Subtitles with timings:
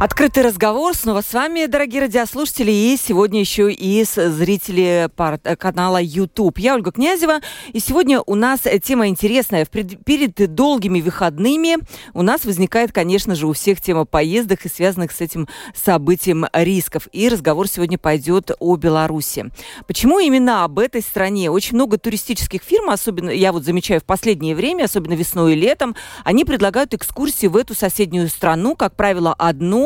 [0.00, 5.10] Открытый разговор снова с вами, дорогие радиослушатели, и сегодня еще и с зрители
[5.56, 6.58] канала YouTube.
[6.58, 7.40] Я Ольга Князева,
[7.72, 9.66] и сегодня у нас тема интересная.
[9.66, 11.78] Перед долгими выходными
[12.14, 17.08] у нас возникает, конечно же, у всех тема поездок и связанных с этим событием рисков.
[17.10, 19.50] И разговор сегодня пойдет о Беларуси.
[19.88, 21.50] Почему именно об этой стране?
[21.50, 25.96] Очень много туристических фирм, особенно, я вот замечаю в последнее время, особенно весной и летом,
[26.22, 29.34] они предлагают экскурсии в эту соседнюю страну, как правило,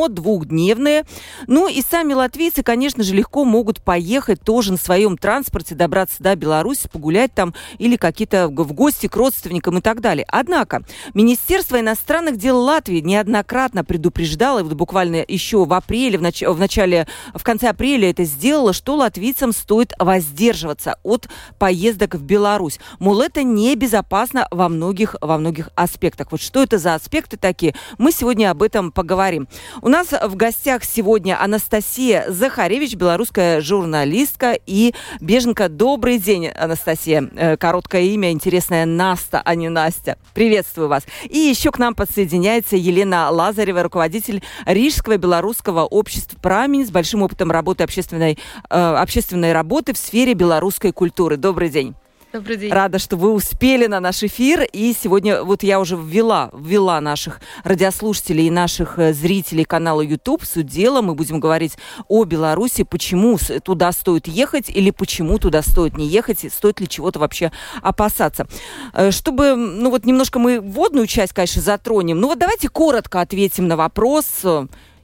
[0.07, 1.05] двухдневные.
[1.47, 6.35] Ну и сами латвийцы, конечно же, легко могут поехать тоже на своем транспорте, добраться до
[6.35, 10.25] Беларуси, погулять там или какие-то в гости к родственникам и так далее.
[10.29, 10.83] Однако
[11.13, 16.59] Министерство иностранных дел Латвии неоднократно предупреждало, и вот буквально еще в апреле, в, нач- в
[16.59, 21.27] начале, в конце апреля это сделало, что латвийцам стоит воздерживаться от
[21.59, 22.79] поездок в Беларусь.
[22.99, 26.31] Мол, это небезопасно во многих, во многих аспектах.
[26.31, 27.75] Вот что это за аспекты такие?
[27.97, 29.47] Мы сегодня об этом поговорим.
[29.81, 35.69] У нас в гостях сегодня Анастасия Захаревич, белорусская журналистка и беженка.
[35.69, 37.29] Добрый день, Анастасия.
[37.35, 40.17] Э, короткое имя, интересное Наста, а не Настя.
[40.33, 41.03] Приветствую вас.
[41.29, 47.51] И еще к нам подсоединяется Елена Лазарева, руководитель Рижского белорусского общества «Прамень» с большим опытом
[47.51, 48.39] работы общественной,
[48.71, 51.37] э, общественной работы в сфере белорусской культуры.
[51.37, 51.93] Добрый день.
[52.33, 52.73] Добрый день.
[52.73, 54.63] Рада, что вы успели на наш эфир.
[54.73, 60.43] И сегодня вот я уже ввела, ввела наших радиослушателей и наших э, зрителей канала YouTube
[60.43, 61.05] с делом.
[61.05, 66.51] Мы будем говорить о Беларуси, почему туда стоит ехать или почему туда стоит не ехать,
[66.51, 67.51] стоит ли чего-то вообще
[67.83, 68.47] опасаться.
[68.93, 72.19] Э, чтобы, ну вот немножко мы вводную часть, конечно, затронем.
[72.19, 74.25] Ну вот давайте коротко ответим на вопрос.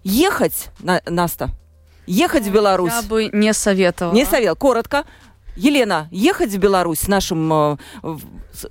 [0.04, 0.70] Ехать,
[1.06, 1.52] Наста,
[2.08, 2.92] ехать в Беларусь?
[2.92, 4.16] Я бы не советовала.
[4.16, 4.56] Не советовала.
[4.56, 5.06] Коротко.
[5.60, 7.78] Елена, ехать в Беларусь нашим э,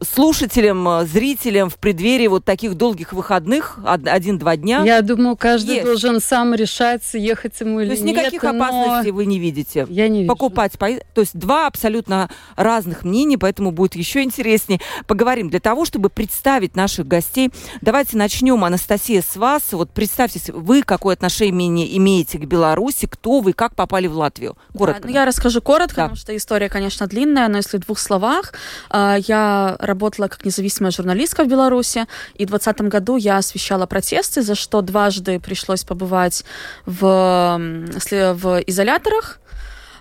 [0.02, 4.82] слушателям, э, зрителям в преддверии вот таких долгих выходных, один-два дня?
[4.84, 5.86] Я думаю, каждый есть.
[5.86, 7.98] должен сам решать, ехать ему или нет.
[7.98, 9.86] То есть никаких нет, опасностей вы не видите?
[9.88, 10.28] Я не вижу.
[10.28, 14.80] Покупать, то есть два абсолютно разных мнений, поэтому будет еще интереснее.
[15.06, 15.50] Поговорим.
[15.50, 17.50] Для того, чтобы представить наших гостей,
[17.80, 19.72] давайте начнем, Анастасия, с вас.
[19.72, 24.56] Вот представьте, вы какое отношение имеете к Беларуси, кто вы, как попали в Латвию?
[24.76, 25.02] Коротко.
[25.02, 26.02] Да, ну, я расскажу коротко, да.
[26.04, 28.52] потому что история, конечно, длинная, но если в двух словах,
[28.88, 34.42] а, я работала как независимая журналистка в Беларуси, и в 2020 году я освещала протесты,
[34.42, 36.44] за что дважды пришлось побывать
[36.86, 39.40] в, в изоляторах.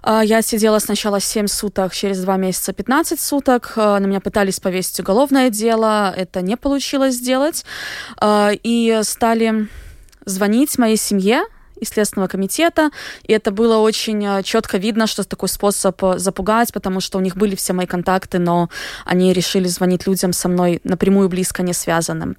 [0.03, 3.73] А, я сидела сначала 7 суток, через 2 месяца 15 суток.
[3.75, 7.66] А, на меня пытались повесить уголовное дело, это не получилось сделать.
[8.23, 9.67] И стали
[10.25, 11.41] звонить моей семье,
[11.79, 12.91] и Следственного комитета,
[13.23, 17.21] и это было очень э, четко видно, что такой способ э, запугать, потому что у
[17.21, 18.69] них были все мои контакты, но
[19.05, 22.37] они решили звонить людям со мной напрямую близко не связанным.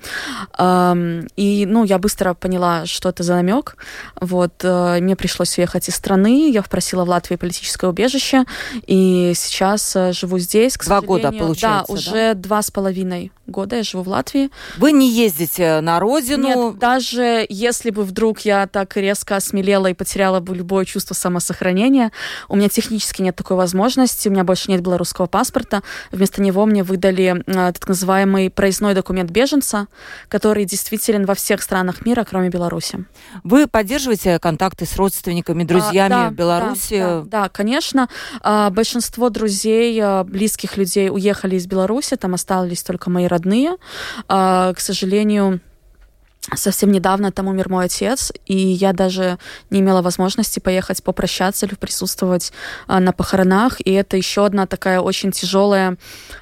[1.36, 3.76] И, ну, я быстро поняла, что это за намек.
[4.20, 8.44] Вот, э, мне пришлось уехать из страны, я попросила в Латвии политическое убежище,
[8.86, 12.34] и сейчас живу здесь, к Два года, получается, Да, уже да?
[12.34, 14.50] два с половиной года я живу в Латвии.
[14.76, 16.70] Вы не ездите на родину?
[16.70, 22.12] Нет, даже если бы вдруг я так резко осмелела и потеряла бы любое чувство самосохранения,
[22.48, 25.82] у меня технически нет такой возможности, у меня больше нет белорусского паспорта.
[26.12, 29.88] Вместо него мне выдали э, так называемый проездной документ беженца,
[30.28, 33.04] который действителен во всех странах мира, кроме Беларуси.
[33.44, 36.98] Вы поддерживаете контакты с родственниками, друзьями а, да, в Беларуси?
[36.98, 38.08] Да, да, да, конечно.
[38.40, 43.76] А, большинство друзей, а, близких людей уехали из Беларуси, там остались только мои родные родные.
[44.28, 45.60] А, к сожалению,
[46.54, 49.38] Совсем недавно там умер мой отец, и я даже
[49.70, 52.52] не имела возможности поехать попрощаться или присутствовать
[52.86, 53.80] а, на похоронах.
[53.80, 55.96] И это еще одна такая очень тяжелая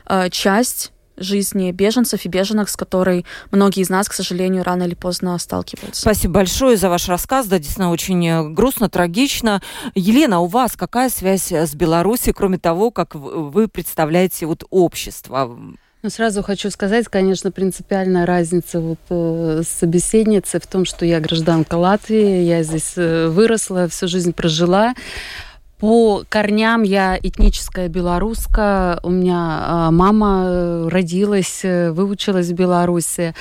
[0.04, 4.94] а, часть жизни беженцев и беженок, с которой многие из нас, к сожалению, рано или
[4.94, 6.02] поздно сталкиваются.
[6.02, 7.46] Спасибо большое за ваш рассказ.
[7.46, 9.62] Да, действительно, очень э, грустно, трагично.
[9.94, 15.56] Елена, у вас какая связь с Беларусью, кроме того, как вы представляете вот общество?
[16.02, 21.20] Ну, сразу хочу сказать, конечно, принципиальная разница вот, э, с собеседницей в том, что я
[21.20, 24.94] гражданка Латвии, я здесь э, выросла, всю жизнь прожила.
[25.78, 28.98] По корням я этническая белоруска.
[29.02, 33.34] У меня э, мама э, родилась, э, выучилась в Беларуси.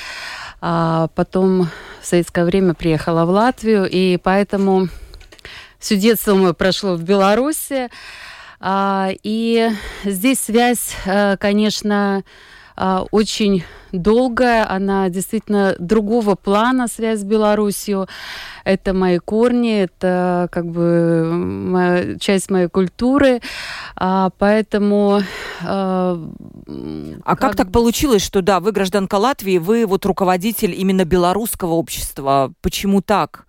[0.59, 1.69] А потом
[2.01, 4.89] в советское время приехала в Латвию, и поэтому
[5.79, 7.89] все детство мое прошло в Беларуси.
[8.67, 9.69] А, и
[10.05, 12.23] здесь связь, э, конечно,
[12.75, 18.07] а, очень долгая, она действительно другого плана, связь с Белоруссией.
[18.63, 23.39] Это мои корни, это как бы моя, часть моей культуры,
[23.95, 25.21] а, поэтому...
[25.61, 26.19] А,
[27.23, 31.73] а как, как так получилось, что да, вы гражданка Латвии, вы вот руководитель именно белорусского
[31.73, 32.51] общества?
[32.61, 33.45] Почему так?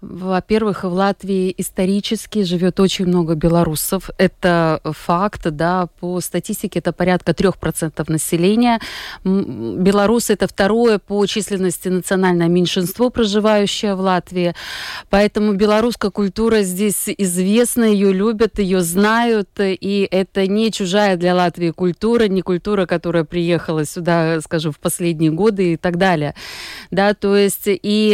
[0.00, 4.10] Во-первых, в Латвии исторически живет очень много белорусов.
[4.18, 8.80] Это факт, да, по статистике это порядка 3% населения.
[9.24, 14.54] Белорусы это второе по численности национальное меньшинство, проживающее в Латвии.
[15.10, 21.70] Поэтому белорусская культура здесь известна, ее любят, ее знают, и это не чужая для Латвии
[21.70, 26.34] культура, не культура, которая приехала сюда, скажем, в последние годы и так далее.
[26.90, 28.12] Да, то есть и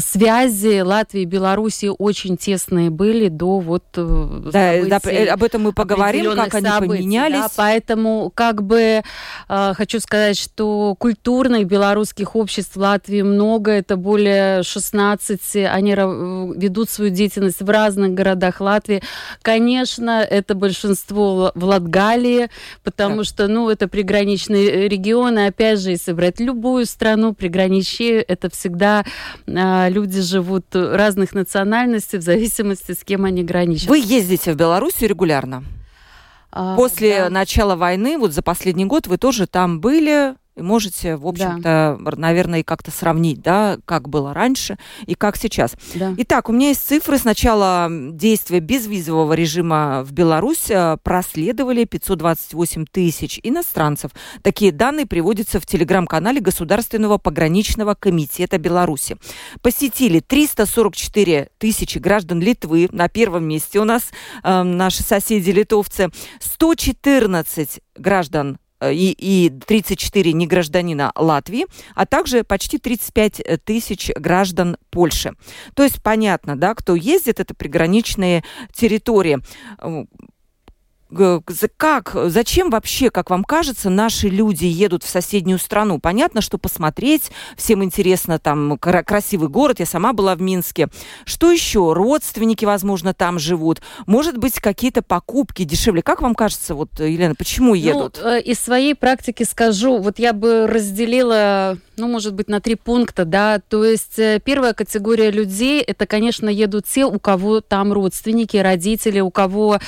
[0.00, 5.62] связи Латвии и Белоруссии очень тесные были до вот э, да, да, э, об этом
[5.62, 7.38] мы поговорим, как они событий, поменялись.
[7.38, 9.02] Да, поэтому как бы
[9.48, 16.90] э, хочу сказать, что культурных белорусских обществ в Латвии много, это более 16, они ведут
[16.90, 19.02] свою деятельность в разных городах Латвии.
[19.42, 22.48] Конечно, это большинство в Латгалии,
[22.82, 23.24] потому да.
[23.24, 29.04] что, ну, это приграничные регионы, опять же, если брать любую страну, приграничье, это всегда
[29.46, 33.88] а, люди живут разных национальностей в зависимости, с кем они граничат.
[33.88, 35.64] Вы ездите в Белоруссию регулярно?
[36.50, 37.30] А, После да.
[37.30, 42.12] начала войны, вот за последний год вы тоже там были, и можете, в общем-то, да.
[42.16, 44.76] наверное, как-то сравнить, да, как было раньше
[45.06, 45.74] и как сейчас.
[45.94, 46.14] Да.
[46.18, 47.18] Итак, у меня есть цифры.
[47.18, 54.10] С начала действия безвизового режима в Беларусь э, проследовали 528 тысяч иностранцев.
[54.42, 59.16] Такие данные приводятся в телеграм-канале Государственного пограничного комитета Беларуси.
[59.62, 62.88] Посетили 344 тысячи граждан Литвы.
[62.92, 64.10] На первом месте у нас
[64.42, 66.10] э, наши соседи-литовцы.
[66.40, 68.58] 114 граждан
[68.90, 75.32] и, и 34 негражданина Латвии, а также почти 35 тысяч граждан Польши.
[75.74, 79.38] То есть понятно, да, кто ездит, это приграничные территории
[81.76, 85.98] как, зачем вообще, как вам кажется, наши люди едут в соседнюю страну?
[85.98, 90.88] Понятно, что посмотреть, всем интересно, там красивый город, я сама была в Минске.
[91.24, 91.92] Что еще?
[91.92, 93.80] Родственники, возможно, там живут.
[94.06, 96.02] Может быть, какие-то покупки дешевле.
[96.02, 98.20] Как вам кажется, вот, Елена, почему ну, едут?
[98.22, 103.24] Ну, из своей практики скажу, вот я бы разделила, ну, может быть, на три пункта,
[103.24, 108.56] да, то есть э, первая категория людей, это, конечно, едут те, у кого там родственники,
[108.56, 109.78] родители, у кого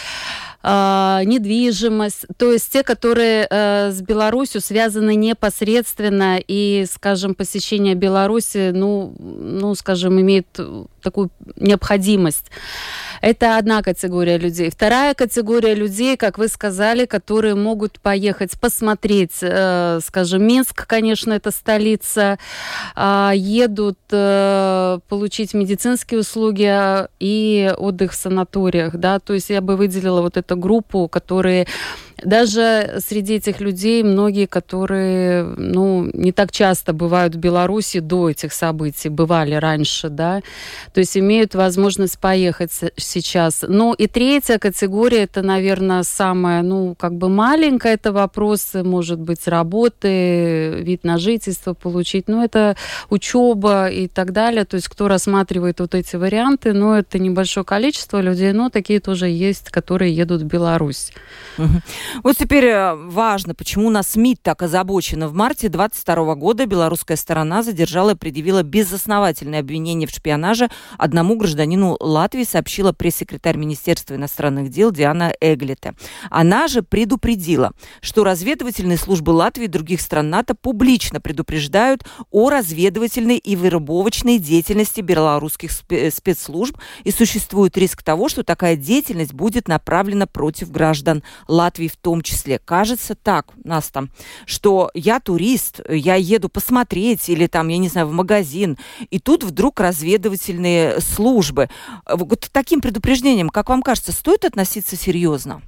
[0.66, 9.14] недвижимость, то есть те, которые э, с Беларусью связаны непосредственно и, скажем, посещение Беларуси, ну,
[9.19, 10.46] ну, скажем, имеет
[11.04, 12.50] такую необходимость.
[13.20, 14.70] Это одна категория людей.
[14.70, 21.50] Вторая категория людей, как вы сказали, которые могут поехать посмотреть, э, скажем, Минск, конечно, это
[21.50, 22.38] столица,
[22.96, 29.60] э, едут э, получить медицинские услуги а, и отдых в санаториях, да, то есть я
[29.60, 31.66] бы выделила вот эту группу, которые
[32.22, 38.52] даже среди этих людей многие, которые ну, не так часто бывают в Беларуси до этих
[38.52, 40.40] событий, бывали раньше, да,
[40.93, 43.64] то есть имеют возможность поехать сейчас.
[43.66, 49.46] Ну и третья категория, это, наверное, самая, ну, как бы маленькая, это вопросы, может быть,
[49.48, 52.77] работы, вид на жительство получить, ну, это
[53.10, 58.20] учеба и так далее, то есть кто рассматривает вот эти варианты, ну, это небольшое количество
[58.20, 61.12] людей, но такие тоже есть, которые едут в Беларусь.
[62.23, 65.29] Вот теперь э, важно, почему нас МИД так озабочена.
[65.29, 70.69] В марте 22 года белорусская сторона задержала и предъявила безосновательное обвинение в шпионаже
[70.99, 75.94] одному гражданину Латвии, сообщила пресс-секретарь Министерства иностранных дел Диана Эглите.
[76.31, 83.39] Она же предупредила, что разведывательные службы Латвии и других стран НАТО публично предупреждают о разведывательной
[83.39, 90.70] и вербовочной деятельности белорусских спецслужб и существует риск того, что такая деятельность будет направлена против
[90.70, 92.58] граждан Латвии в том числе.
[92.58, 94.10] Кажется так, нас там,
[94.46, 98.77] что я турист, я еду посмотреть или там, я не знаю, в магазин,
[99.10, 101.69] и тут вдруг разведывательные службы.
[102.06, 105.63] Вот таким предупреждением, как вам кажется, стоит относиться серьезно?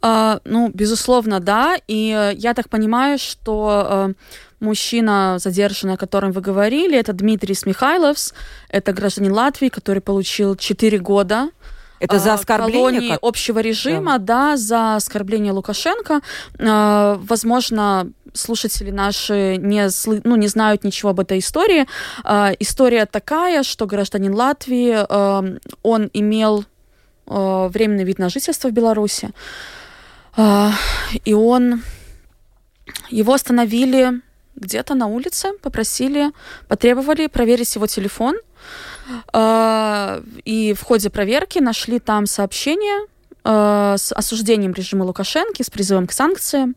[0.00, 1.76] Uh, ну, безусловно, да.
[1.88, 4.14] И uh, я так понимаю, что uh,
[4.60, 8.32] мужчина, задержанный, о котором вы говорили, это Дмитрий Смихайловс,
[8.68, 11.50] это гражданин Латвии, который получил 4 года
[12.00, 13.18] это за а, оскорбление как...
[13.22, 14.50] общего режима, да.
[14.50, 16.20] да, за оскорбление Лукашенко.
[16.58, 19.88] А, возможно, слушатели наши не,
[20.24, 21.86] ну, не знают ничего об этой истории.
[22.24, 24.96] А, история такая, что гражданин Латвии,
[25.82, 26.64] он имел
[27.26, 29.30] э, временный вид на жительство в Беларуси.
[31.24, 31.82] И он...
[33.10, 34.22] Его остановили
[34.58, 36.30] где-то на улице, попросили,
[36.68, 38.36] потребовали проверить его телефон.
[39.32, 43.06] Э, и в ходе проверки нашли там сообщение
[43.44, 46.76] э, с осуждением режима Лукашенко, с призывом к санкциям.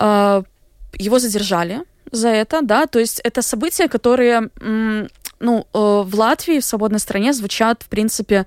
[0.00, 0.42] Э,
[0.94, 1.82] его задержали
[2.12, 4.48] за это, да, то есть это события, которые,
[5.40, 8.46] ну, в Латвии, в свободной стране звучат, в принципе,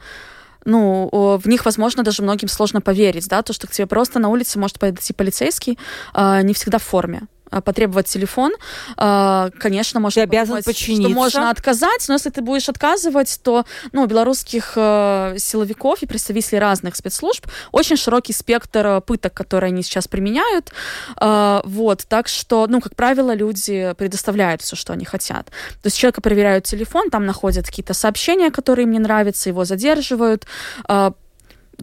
[0.65, 4.29] ну, в них, возможно, даже многим сложно поверить, да, то, что к тебе просто на
[4.29, 5.77] улице может подойти полицейский,
[6.15, 7.23] не всегда в форме.
[7.51, 8.51] А, потребовать телефон,
[8.97, 11.09] а, конечно, можно ты обязан подчиниться.
[11.09, 16.05] что можно отказать, но если ты будешь отказывать, то ну, у белорусских э, силовиков и
[16.05, 20.71] представителей разных спецслужб очень широкий спектр э, пыток, которые они сейчас применяют.
[21.15, 25.47] А, вот, так что, ну, как правило, люди предоставляют все, что они хотят.
[25.47, 30.45] То есть человека проверяют телефон, там находят какие-то сообщения, которые им не нравятся, его задерживают,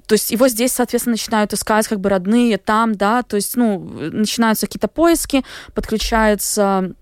[0.07, 3.79] то есть его здесь, соответственно, начинают искать как бы родные там, да, то есть, ну,
[3.79, 6.95] начинаются какие-то поиски, подключаются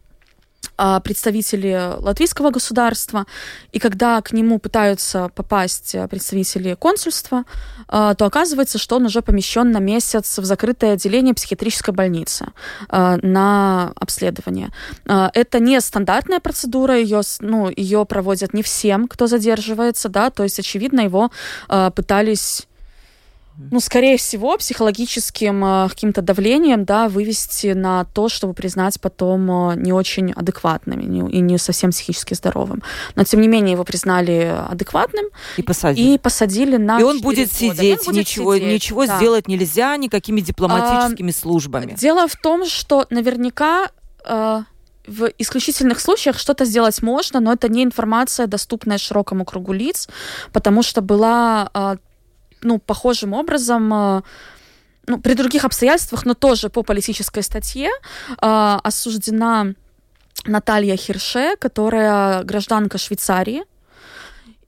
[0.76, 3.26] а, представители латвийского государства,
[3.70, 7.44] и когда к нему пытаются попасть представители консульства,
[7.86, 12.46] а, то оказывается, что он уже помещен на месяц в закрытое отделение психиатрической больницы
[12.88, 14.70] а, на обследование.
[15.06, 20.58] Это не стандартная процедура, ее, ну, ее проводят не всем, кто задерживается, да, то есть,
[20.58, 21.30] очевидно, его
[21.94, 22.66] пытались
[23.56, 29.76] ну, скорее всего, психологическим э, каким-то давлением, да, вывести на то, чтобы признать потом э,
[29.76, 32.82] не очень адекватным не, и не совсем психически здоровым.
[33.14, 35.26] Но, тем не менее, его признали адекватным.
[35.56, 36.14] И посадили.
[36.14, 37.56] И посадили на И он будет года.
[37.56, 39.16] сидеть, он будет ничего, сидеть, ничего да.
[39.16, 41.94] сделать нельзя никакими дипломатическими а, службами.
[41.94, 43.90] Дело в том, что наверняка...
[44.26, 44.62] Э,
[45.06, 50.08] в исключительных случаях что-то сделать можно, но это не информация, доступная широкому кругу лиц,
[50.50, 51.96] потому что была э,
[52.64, 54.22] ну, похожим образом э,
[55.06, 59.74] ну, при других обстоятельствах, но тоже по политической статье э, осуждена
[60.46, 63.62] Наталья Хирше, которая гражданка Швейцарии,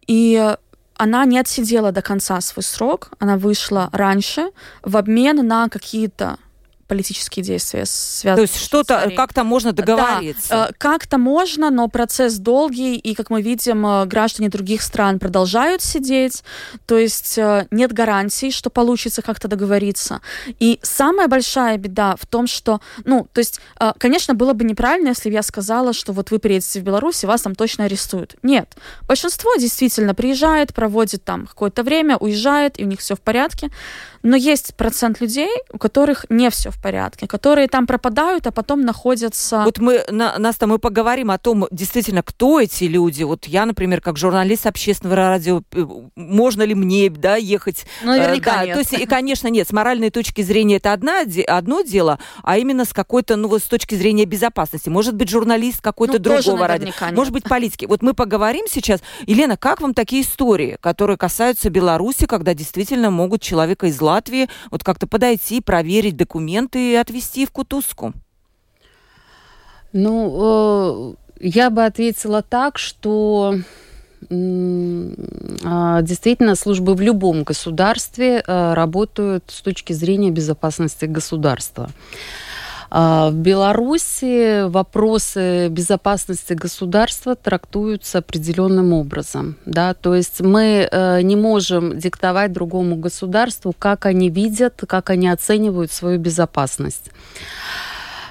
[0.07, 0.57] и
[0.97, 4.51] она не отсидела до конца свой срок, она вышла раньше
[4.83, 6.39] в обмен на какие-то
[6.87, 8.47] политические действия связанные.
[8.47, 10.49] То есть что-то как-то можно договориться.
[10.49, 15.19] Да, э, как-то можно, но процесс долгий, и, как мы видим, э, граждане других стран
[15.19, 16.45] продолжают сидеть,
[16.87, 20.21] то есть э, нет гарантий, что получится как-то договориться.
[20.61, 23.61] И самая большая беда в том, что, ну, то есть,
[23.99, 27.27] конечно, было бы неправильно, если бы я сказала, что вот вы приедете в Беларусь, и
[27.27, 28.37] вас там точно арестуют.
[28.43, 28.77] Нет.
[29.09, 33.71] Большинство действительно приезжает, проводит там какое-то время, уезжает, и у них все в порядке.
[34.23, 38.83] Но есть процент людей, у которых не все в порядке, которые там пропадают, а потом
[38.83, 39.63] находятся...
[39.65, 43.23] Вот мы, на, Настя, мы поговорим о том, действительно, кто эти люди.
[43.23, 47.87] Вот я, например, как журналист общественного радио, э, можно ли мне, да, ехать?
[48.03, 48.75] Ну, наверняка да, нет.
[48.75, 52.85] То есть, и, конечно, нет, с моральной точки зрения это одна, одно дело, а именно
[52.85, 54.89] с какой-то, ну, вот с точки зрения безопасности.
[54.89, 56.93] Может быть, журналист какой-то ну, другого радио.
[57.13, 57.87] Может быть, политики.
[57.87, 59.01] Вот мы поговорим сейчас.
[59.27, 64.85] Елена, как вам такие истории, которые касаются Беларуси, когда действительно могут человека из Латвии вот
[64.85, 68.13] как-то подойти, проверить документы и отвезти в Кутузку?
[69.93, 73.55] Ну, э, я бы ответила так, что
[74.31, 81.91] а, действительно службы в любом государстве э, работают с точки зрения безопасности государства.
[82.91, 89.57] А, в Беларуси вопросы безопасности государства трактуются определенным образом.
[89.67, 89.95] Да?
[89.95, 95.91] То есть мы э, не можем диктовать другому государству, как они видят, как они оценивают
[95.93, 97.11] свою безопасность.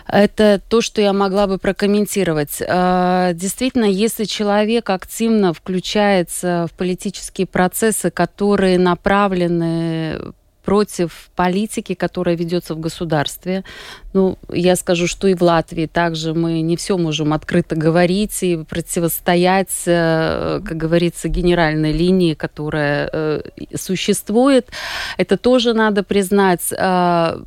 [0.07, 2.61] Это то, что я могла бы прокомментировать.
[2.67, 10.19] А, действительно, если человек активно включается в политические процессы, которые направлены
[10.65, 13.63] против политики, которая ведется в государстве.
[14.13, 18.57] Ну, я скажу, что и в Латвии также мы не все можем открыто говорить и
[18.57, 23.41] противостоять, э, как говорится, генеральной линии, которая э,
[23.75, 24.69] существует.
[25.17, 26.73] Это тоже надо признать.
[26.77, 27.41] А,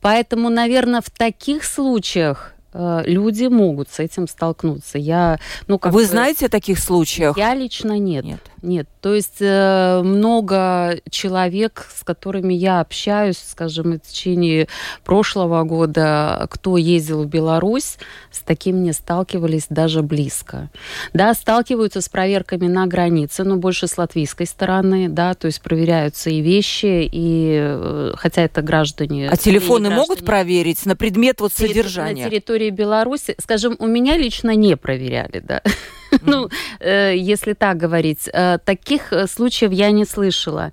[0.00, 4.98] поэтому, наверное, в таких случаях люди могут с этим столкнуться.
[4.98, 7.38] Я, ну, как Вы бы, знаете о таких случаях?
[7.38, 8.24] Я лично нет.
[8.24, 8.40] Нет.
[8.64, 8.88] Нет.
[9.02, 14.68] То есть э, много человек, с которыми я общаюсь, скажем, в течение
[15.04, 17.98] прошлого года, кто ездил в Беларусь,
[18.32, 20.70] с таким не сталкивались даже близко.
[21.12, 26.30] Да, сталкиваются с проверками на границе, но больше с латвийской стороны, да, то есть проверяются
[26.30, 29.28] и вещи, и э, хотя это граждане...
[29.28, 32.24] А телефоны граждане, могут проверить на предмет вот содержания?
[32.24, 35.62] На территории территории Беларуси, скажем, у меня лично не проверяли, да.
[36.22, 40.70] Ну, э, если так говорить, э, таких э, случаев я не слышала.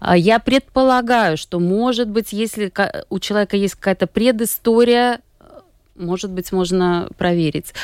[0.00, 2.72] А я предполагаю, что, может быть, если
[3.08, 5.20] у человека есть какая-то предыстория
[5.98, 7.74] может быть, можно проверить.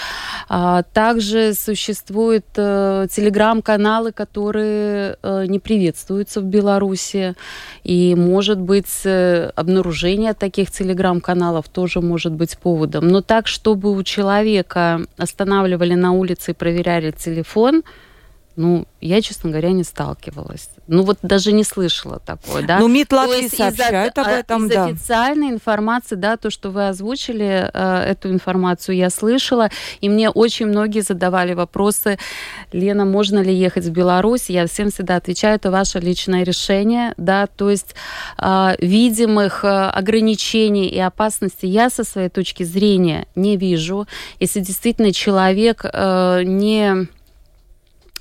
[0.48, 7.34] А, также существуют э, телеграм-каналы, которые э, не приветствуются в Беларуси.
[7.84, 13.08] И, может быть, э, обнаружение таких телеграм-каналов тоже может быть поводом.
[13.08, 17.82] Но так, чтобы у человека останавливали на улице и проверяли телефон,
[18.56, 20.68] ну, я, честно говоря, не сталкивалась.
[20.86, 22.78] Ну, вот даже не слышала такое, да.
[22.78, 24.84] Ну, МИД Латвии сообщают об а, этом, из да.
[24.86, 30.66] официальной информации, да, то, что вы озвучили, э, эту информацию я слышала, и мне очень
[30.66, 32.18] многие задавали вопросы,
[32.72, 34.50] Лена, можно ли ехать в Беларусь?
[34.50, 37.94] Я всем всегда отвечаю, это ваше личное решение, да, то есть
[38.38, 44.06] э, видимых э, ограничений и опасностей я со своей точки зрения не вижу.
[44.40, 47.21] Если действительно человек э, не а,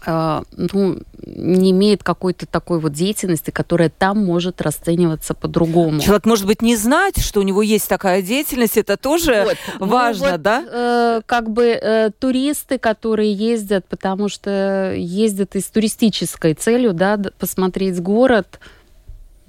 [0.05, 5.99] ну, не имеет какой-то такой вот деятельности, которая там может расцениваться по-другому.
[5.99, 9.57] Человек, может быть, не знать, что у него есть такая деятельность, это тоже вот.
[9.79, 10.63] Ну важно, ну, вот, да?
[10.67, 18.01] Э, как бы э, туристы, которые ездят, потому что ездят из туристической целью, да, посмотреть
[18.01, 18.59] город,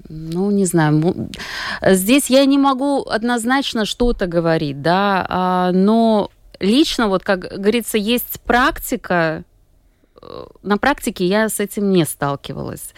[0.09, 1.31] ну, не знаю.
[1.81, 6.31] Здесь я не могу однозначно что-то говорить, да, а, но
[6.61, 9.52] лично, вот, как говорится, есть практика, Э,
[10.63, 12.95] на практике я с этим не сталкивалась.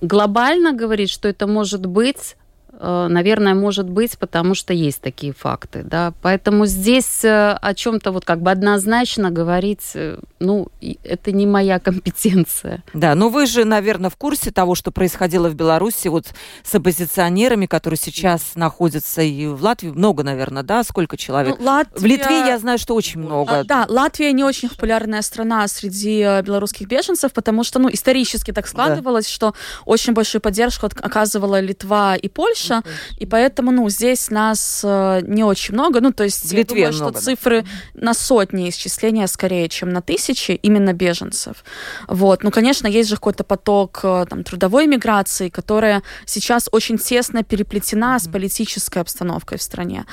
[0.00, 2.47] Глобально говорить, что это может быть, Э,
[2.80, 6.12] наверное, может быть, потому что есть такие факты, да.
[6.22, 10.68] Поэтому здесь э, о чем-то вот как бы однозначно говорить, э, ну,
[11.02, 12.84] это не моя компетенция.
[12.94, 16.26] Да, но вы же, наверное, в курсе того, что происходило в Беларуси вот
[16.62, 21.56] с оппозиционерами, которые сейчас находятся и в Латвии, много, наверное, да, сколько человек?
[21.58, 22.00] Ну, Латвия...
[22.00, 23.60] В Литве я знаю, что очень много.
[23.60, 28.68] А, да, Латвия не очень популярная страна среди белорусских беженцев, потому что, ну, исторически так
[28.68, 29.32] складывалось, да.
[29.32, 29.54] что
[29.84, 32.82] очень большую поддержку оказывала Литва и Польша, Польша,
[33.16, 36.94] и поэтому, ну, здесь нас э, не очень много, ну, то есть я Литве думаю,
[36.94, 37.20] много, что да.
[37.20, 37.64] цифры
[37.94, 41.64] на сотни исчисления скорее, чем на тысячи именно беженцев.
[42.06, 47.42] Вот, ну, конечно, есть же какой-то поток э, там трудовой миграции, которая сейчас очень тесно
[47.42, 50.04] переплетена с политической обстановкой в стране.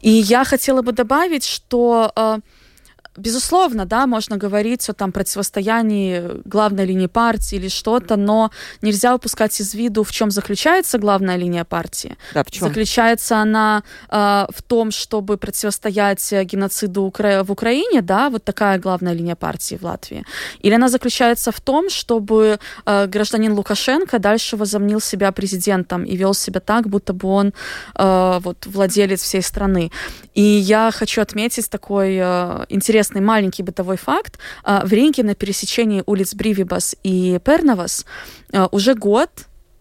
[0.00, 2.38] И я хотела бы добавить, что э,
[3.20, 8.50] Безусловно, да, можно говорить о там противостоянии главной линии партии или что-то, но
[8.82, 12.16] нельзя упускать из виду, в чем заключается главная линия партии.
[12.34, 12.68] Да, в чем?
[12.68, 17.42] Заключается она э, в том, чтобы противостоять геноциду Укра...
[17.44, 20.24] в Украине, да, вот такая главная линия партии в Латвии.
[20.60, 26.34] Или она заключается в том, чтобы э, гражданин Лукашенко дальше возомнил себя президентом и вел
[26.34, 27.52] себя так, будто бы он
[27.96, 29.90] э, вот владелец всей страны.
[30.34, 34.38] И я хочу отметить такой э, интересный интересный маленький бытовой факт.
[34.64, 38.06] А, в Риге на пересечении улиц Бривибас и Перновас
[38.52, 39.30] а, уже год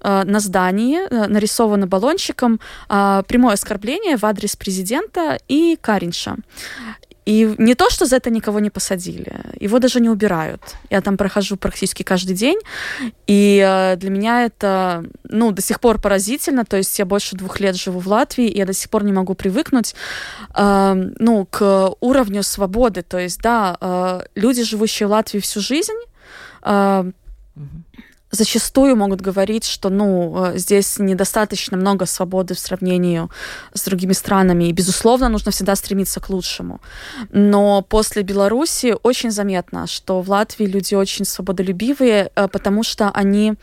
[0.01, 6.37] а, на здании нарисовано баллончиком прямое оскорбление в адрес президента и Каринша.
[7.29, 10.61] И не то, что за это никого не посадили, его даже не убирают.
[10.89, 12.57] Я там прохожу практически каждый день,
[13.27, 16.65] и э, для меня это, ну, до сих пор поразительно.
[16.65, 19.13] То есть я больше двух лет живу в Латвии, и я до сих пор не
[19.13, 19.93] могу привыкнуть,
[20.55, 23.03] э, ну, к уровню свободы.
[23.03, 25.99] То есть, да, э, люди, живущие в Латвии всю жизнь,
[26.63, 27.11] э,
[28.31, 33.27] зачастую могут говорить, что ну, э, здесь недостаточно много свободы в сравнении
[33.73, 36.79] с другими странами, и, безусловно, нужно всегда стремиться к лучшему.
[37.31, 43.55] Но после Беларуси очень заметно, что в Латвии люди очень свободолюбивые, э, потому что они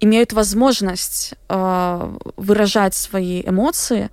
[0.00, 4.10] имеют возможность э, выражать свои эмоции,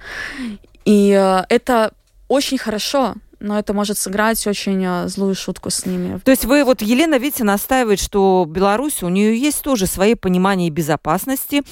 [0.83, 1.09] и
[1.49, 1.91] это
[2.27, 6.19] очень хорошо, но это может сыграть очень а, злую шутку с ними.
[6.23, 10.69] То есть вы, вот Елена, видите, настаивает, что Беларусь, у нее есть тоже свои понимания
[10.69, 11.63] безопасности,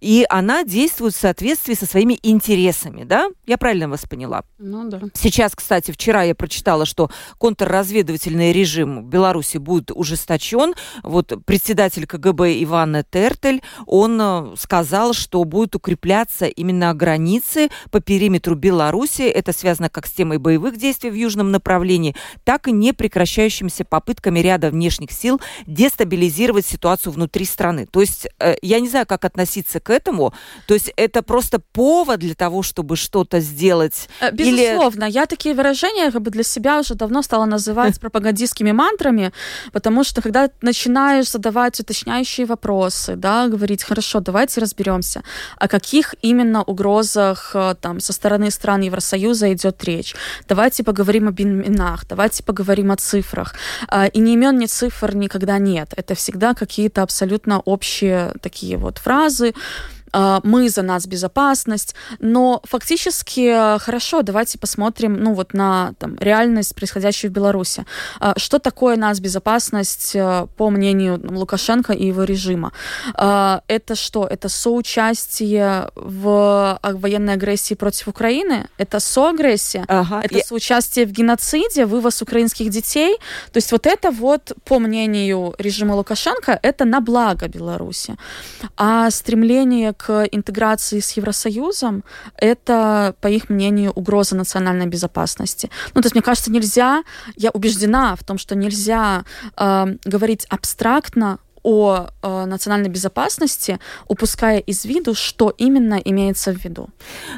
[0.00, 3.28] и она действует в соответствии со своими интересами, да?
[3.46, 4.42] Я правильно вас поняла?
[4.58, 5.00] Ну да.
[5.14, 10.74] Сейчас, кстати, вчера я прочитала, что контрразведывательный режим Беларуси будет ужесточен.
[11.02, 18.54] Вот председатель КГБ Иван Тертель, он э, сказал, что будет укрепляться именно границы по периметру
[18.54, 19.22] Беларуси.
[19.22, 24.70] Это связано как с темой боевых действий в южном направлении, так и непрекращающимися попытками ряда
[24.70, 27.86] внешних сил дестабилизировать ситуацию внутри страны.
[27.90, 30.32] То есть э, я не знаю, как относиться к этому.
[30.66, 34.08] То есть это просто повод для того, чтобы что-то сделать?
[34.20, 35.04] Э, безусловно.
[35.04, 35.12] Или...
[35.12, 39.32] Я такие выражения как бы для себя уже давно стала называть пропагандистскими мантрами,
[39.72, 45.22] потому что когда начинаешь задавать уточняющие вопросы, да, говорить, хорошо, давайте разберемся,
[45.58, 50.14] о каких именно угрозах э, там со стороны стран Евросоюза идет речь.
[50.48, 53.54] Давайте поговорим об именах, давайте поговорим о цифрах.
[53.88, 55.92] А, и ни имен, ни цифр никогда нет.
[55.96, 59.54] Это всегда какие-то абсолютно общие такие вот фразы,
[60.12, 67.30] мы за нас безопасность, но фактически хорошо, давайте посмотрим, ну вот на там, реальность, происходящую
[67.30, 67.84] в Беларуси.
[68.20, 72.72] А, что такое нас безопасность э, по мнению Лукашенко и его режима?
[73.14, 74.26] А, это что?
[74.26, 78.68] Это соучастие в военной агрессии против Украины?
[78.78, 79.84] Это соагрессия?
[79.88, 80.20] Ага.
[80.22, 83.16] Это соучастие в геноциде, вывоз украинских детей?
[83.52, 88.16] То есть вот это вот, по мнению режима Лукашенко, это на благо Беларуси.
[88.76, 92.04] А стремление к интеграции с Евросоюзом,
[92.36, 95.70] это, по их мнению, угроза национальной безопасности.
[95.94, 97.02] Ну, то есть, мне кажется, нельзя,
[97.36, 99.24] я убеждена в том, что нельзя
[99.56, 106.88] э, говорить абстрактно о э, национальной безопасности, упуская из виду, что именно имеется в виду.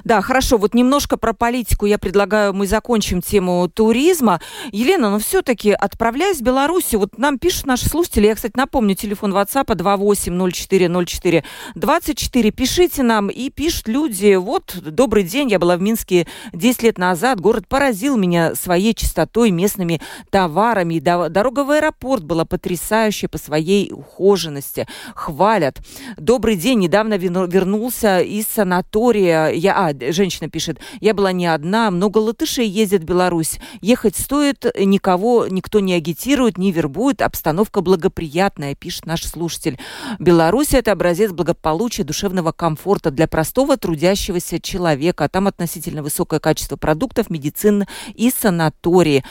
[0.05, 0.59] Да, хорошо.
[0.59, 4.41] Вот немножко про политику я предлагаю, мы закончим тему туризма.
[4.71, 8.95] Елена, но ну все-таки отправляясь в Беларусь, вот нам пишут наши слушатели, я, кстати, напомню,
[8.95, 16.27] телефон WhatsApp 28040424, пишите нам, и пишут люди, вот, добрый день, я была в Минске
[16.53, 23.29] 10 лет назад, город поразил меня своей чистотой, местными товарами, дорога в аэропорт была потрясающая
[23.29, 25.79] по своей ухоженности, хвалят.
[26.17, 29.49] Добрый день, недавно вернулся из санатория.
[29.49, 33.59] Я, а, женщина пишет, я была не одна, много латышей ездит в Беларусь.
[33.81, 39.79] Ехать стоит, никого, никто не агитирует, не вербует, обстановка благоприятная, пишет наш слушатель.
[40.19, 45.29] Беларусь– это образец благополучия, душевного комфорта для простого трудящегося человека.
[45.29, 49.25] Там относительно высокое качество продуктов, медицины и санатории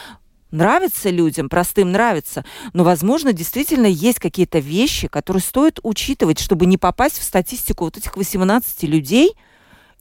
[0.52, 6.78] нравится людям, простым нравится, но, возможно, действительно есть какие-то вещи, которые стоит учитывать, чтобы не
[6.78, 9.36] попасть в статистику вот этих 18 людей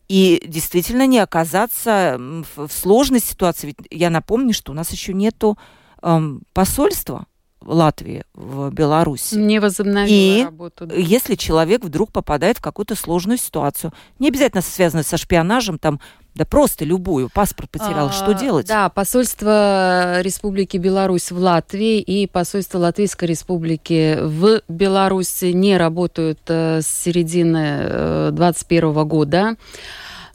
[0.09, 3.69] и действительно не оказаться в сложной ситуации.
[3.69, 5.57] Ведь я напомню, что у нас еще нету
[6.03, 7.27] эм, посольства
[7.64, 9.35] Латвии в Беларуси.
[9.35, 10.87] Не возобновила и работу.
[10.87, 10.94] Да.
[10.94, 16.01] если человек вдруг попадает в какую-то сложную ситуацию, не обязательно связанную со шпионажем, там
[16.35, 17.29] да просто любую.
[17.29, 18.09] Паспорт потерял.
[18.09, 18.66] А, что делать?
[18.66, 26.83] Да, посольство Республики Беларусь в Латвии и посольство Латвийской Республики в Беларуси не работают э,
[26.83, 29.57] с середины 2021 э, года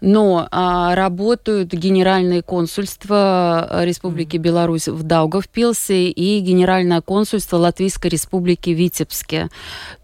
[0.06, 9.50] но а, работают генеральные консульства Республики Беларусь в Даугавпилсе и генеральное консульство Латвийской Республики Витебске.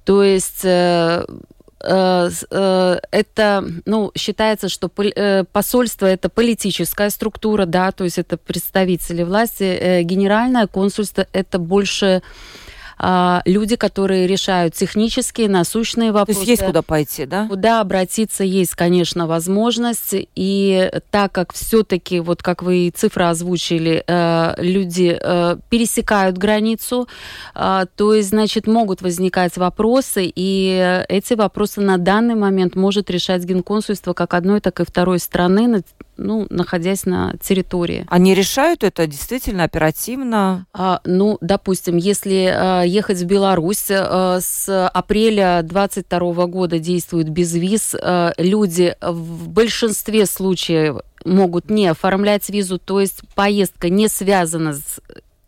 [0.03, 1.23] То есть э,
[1.83, 8.37] Э, э, это, ну, считается, что э, посольство это политическая структура, да, то есть это
[8.37, 10.01] представители власти.
[10.03, 12.21] Генеральное консульство это больше
[13.03, 16.41] а, люди, которые решают технические, насущные вопросы.
[16.41, 17.47] То есть есть куда пойти, да?
[17.47, 20.13] Куда обратиться есть, конечно, возможность.
[20.35, 27.07] И так как все-таки, вот как вы цифры озвучили, э, люди э, пересекают границу,
[27.55, 33.43] э, то есть, значит, могут возникать вопросы, и эти вопросы на данный момент может решать
[33.43, 35.81] Генконсульство как одной, так и второй страны
[36.21, 38.05] ну, находясь на территории.
[38.09, 40.65] Они решают это действительно оперативно?
[40.73, 47.95] А, ну, допустим, если а, ехать в Беларусь, а, с апреля 2022 года действует безвиз,
[47.95, 54.99] а, люди в большинстве случаев могут не оформлять визу, то есть поездка не связана с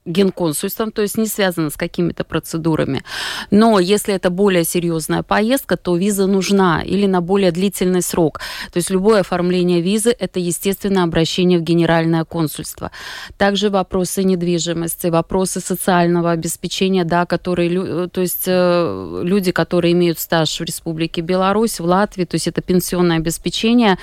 [0.06, 3.04] генконсульством, то есть не связано с какими-то процедурами.
[3.52, 8.40] Но если это более серьезная поездка, то виза нужна или на более длительный срок.
[8.72, 12.92] То есть любое оформление визы– это, естественно, обращение в генеральное консульство.
[13.38, 20.60] Также вопросы недвижимости, вопросы социального обеспечения, да, которые, то есть э, люди, которые имеют стаж
[20.60, 23.98] в Республике Беларусь, в Латвии, то есть это пенсионное обеспечение.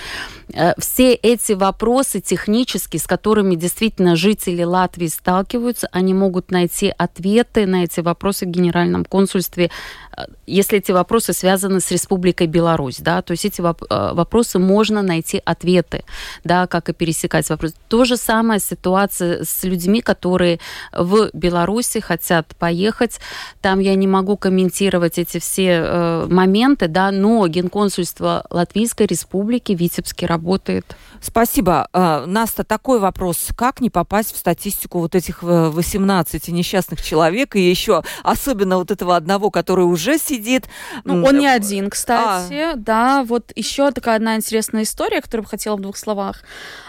[0.55, 7.67] Э, все эти вопросы технические, с которыми действительно жители Латвии сталкиваются, они могут найти ответы
[7.67, 9.71] на эти вопросы в Генеральном консульстве,
[10.17, 15.03] э, если эти вопросы связаны с Республикой Беларусь, да, то есть эти э, вопросы можно
[15.03, 16.05] найти ответы,
[16.45, 17.75] да, как и пересекать вопросы.
[17.89, 20.61] То же самое ситуация с людьми, которые
[20.93, 23.21] в Беларуси хотят поехать.
[23.61, 29.81] Там я не могу комментировать эти все э, моменты, да, но Генконсульство Латвийской Республики в
[29.81, 30.97] Витебске работает.
[31.21, 31.89] Спасибо.
[31.93, 33.49] Uh, Наста, такой вопрос.
[33.57, 35.43] Как не попасть в статистику вот этих
[35.81, 40.69] 18 э, несчастных человек и еще особенно вот этого одного, который уже сидит?
[41.05, 42.73] Ну, он не один, кстати.
[42.73, 42.77] А.
[42.77, 46.43] Да, вот еще такая одна интересная история, которую бы хотела в двух словах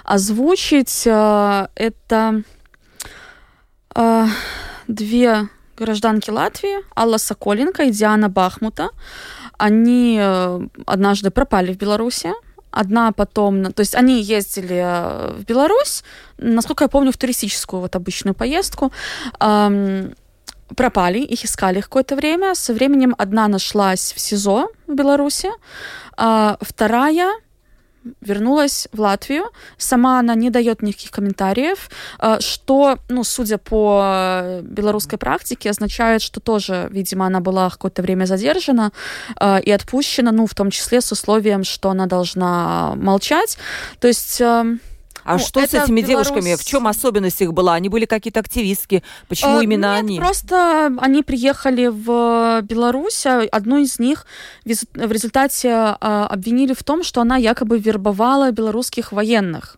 [0.04, 1.08] озвучить.
[1.08, 2.43] Uh, это
[3.95, 4.27] uh,
[4.88, 8.89] две гражданки Латвии, Алла Соколенко и Диана Бахмута.
[9.58, 10.19] Они
[10.86, 12.32] однажды пропали в Беларуси,
[12.72, 16.04] Одна потом, то есть они ездили э, в Беларусь,
[16.38, 18.92] насколько я помню, в туристическую вот обычную поездку.
[19.40, 20.14] Эм,
[20.76, 22.56] пропали, их искали какое-то время.
[22.56, 25.50] Со временем одна нашлась в СИЗО в Беларуси,
[26.18, 27.32] а вторая
[28.22, 29.46] вернулась в Латвию.
[29.78, 36.40] Сама она не дает никаких комментариев, э, что, ну, судя по белорусской практике, означает, что
[36.40, 38.92] тоже, видимо, она была какое-то время задержана
[39.40, 43.58] э, и отпущена, ну, в том числе с условием, что она должна молчать.
[44.00, 44.80] То есть эм,
[45.24, 46.28] а ну, что с этими Беларусь...
[46.28, 46.56] девушками?
[46.56, 47.76] В чем особенность их была?
[47.76, 49.04] Они были какие-то активистки?
[49.28, 50.20] Почему э, именно нет, они?
[50.20, 53.26] Просто они приехали в Беларусь.
[53.26, 54.26] А одну из них
[54.66, 59.78] в результате а, обвинили в том, что она якобы вербовала белорусских военных.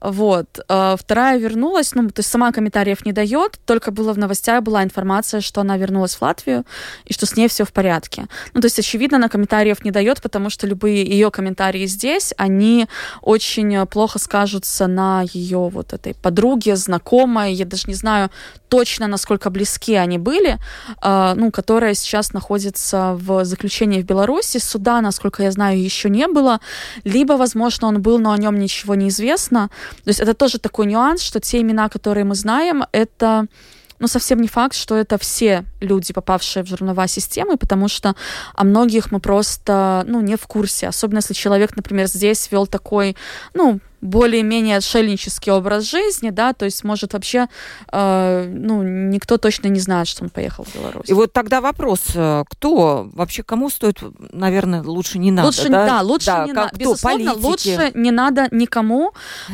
[0.00, 0.60] Вот.
[0.68, 4.82] А, вторая вернулась, ну, то есть сама комментариев не дает, только было в новостях была
[4.82, 6.64] информация, что она вернулась в Латвию
[7.04, 8.26] и что с ней все в порядке.
[8.54, 12.86] Ну, то есть, очевидно, она комментариев не дает, потому что любые ее комментарии здесь, они
[13.20, 18.30] очень плохо скажутся на ее вот этой подруге, знакомой, я даже не знаю
[18.70, 20.58] точно, насколько близки они были,
[21.02, 24.58] э, ну, которая сейчас находится в заключении в Беларуси.
[24.58, 26.60] Суда, насколько я знаю, еще не было.
[27.04, 29.68] Либо, возможно, он был, но о нем ничего не известно.
[30.04, 33.46] То есть это тоже такой нюанс, что те имена, которые мы знаем, это
[34.00, 38.16] но совсем не факт, что это все люди, попавшие в журновая системы, потому что
[38.54, 40.88] о многих мы просто, ну, не в курсе.
[40.88, 43.16] Особенно если человек, например, здесь вел такой,
[43.54, 47.48] ну, более-менее отшельнический образ жизни, да, то есть, может, вообще,
[47.92, 51.08] э, ну, никто точно не знает, что он поехал в Беларусь.
[51.08, 53.98] И вот тогда вопрос, э, кто, вообще кому стоит,
[54.32, 55.86] наверное, лучше не надо, лучше, да?
[55.86, 57.46] Да, лучше да, не надо, безусловно, политики?
[57.46, 59.12] лучше не надо никому,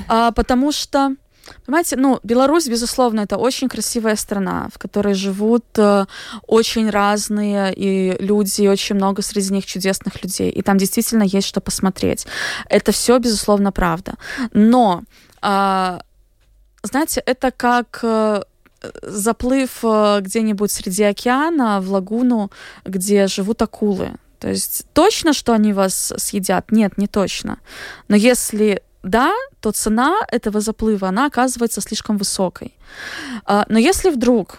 [0.09, 1.17] э, потому что
[1.65, 6.07] Понимаете, ну, Беларусь, безусловно, это очень красивая страна, в которой живут э,
[6.47, 10.51] очень разные и люди, и очень много среди них чудесных людей.
[10.51, 12.27] И там действительно есть что посмотреть.
[12.69, 14.15] Это все, безусловно, правда.
[14.53, 15.03] Но,
[15.43, 15.99] э,
[16.83, 18.01] знаете, это как...
[18.03, 18.43] Э,
[19.03, 22.51] заплыв э, где-нибудь среди океана в лагуну,
[22.85, 24.13] где живут акулы.
[24.39, 26.71] То есть точно, что они вас съедят?
[26.71, 27.59] Нет, не точно.
[28.09, 32.75] Но если да, то цена этого заплыва, она оказывается слишком высокой.
[33.45, 34.59] А, но если вдруг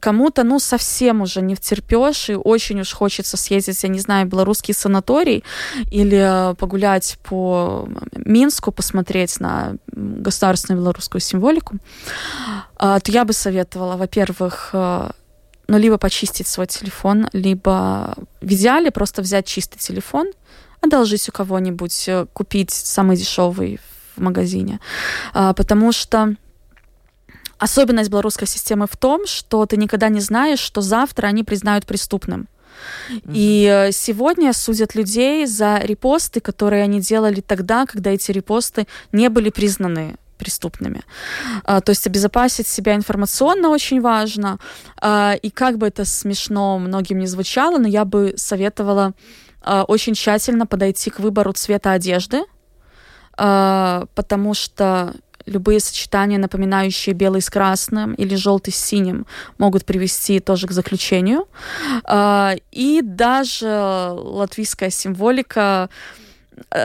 [0.00, 4.74] кому-то, ну, совсем уже не втерпешь, и очень уж хочется съездить, я не знаю, белорусский
[4.74, 5.44] санаторий
[5.92, 11.76] или погулять по Минску, посмотреть на государственную белорусскую символику,
[12.76, 15.10] а, то я бы советовала, во-первых, э,
[15.68, 20.32] ну, либо почистить свой телефон, либо в идеале просто взять чистый телефон—
[20.84, 23.80] одолжить у кого-нибудь, э, купить самый дешевый
[24.16, 24.80] в магазине.
[25.32, 26.34] А, потому что
[27.58, 32.48] особенность белорусской системы в том, что ты никогда не знаешь, что завтра они признают преступным.
[33.32, 39.28] И э, сегодня судят людей за репосты, которые они делали тогда, когда эти репосты не
[39.28, 41.02] были признаны преступными.
[41.64, 44.58] А, то есть обезопасить себя информационно очень важно.
[45.00, 49.12] А, и как бы это смешно многим не звучало, но я бы советовала
[49.64, 52.42] очень тщательно подойти к выбору цвета одежды,
[53.36, 55.14] а, потому что
[55.46, 59.26] любые сочетания, напоминающие белый с красным или желтый с синим,
[59.58, 61.48] могут привести тоже к заключению.
[62.04, 66.23] А, и даже латвийская символика Э,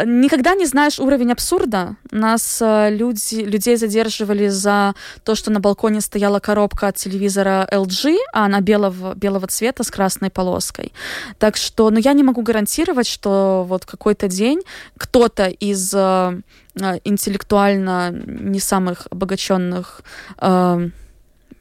[0.06, 1.96] никогда не знаешь уровень абсурда.
[2.12, 8.18] Нас э, люди, людей задерживали за то, что на балконе стояла коробка от телевизора LG,
[8.34, 10.92] а она белого, белого цвета с красной полоской.
[11.38, 14.62] Так что, ну, я не могу гарантировать, что вот какой-то день
[14.98, 16.42] кто-то из э,
[16.82, 20.02] э интеллектуально не самых обогащенных
[20.38, 20.90] э,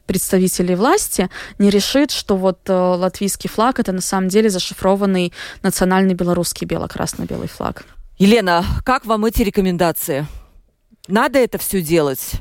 [0.05, 6.15] представителей власти не решит, что вот э, латвийский флаг это на самом деле зашифрованный национальный
[6.15, 7.85] белорусский бело-красно-белый флаг.
[8.19, 10.27] Елена, как вам эти рекомендации?
[11.07, 12.33] Надо это все делать?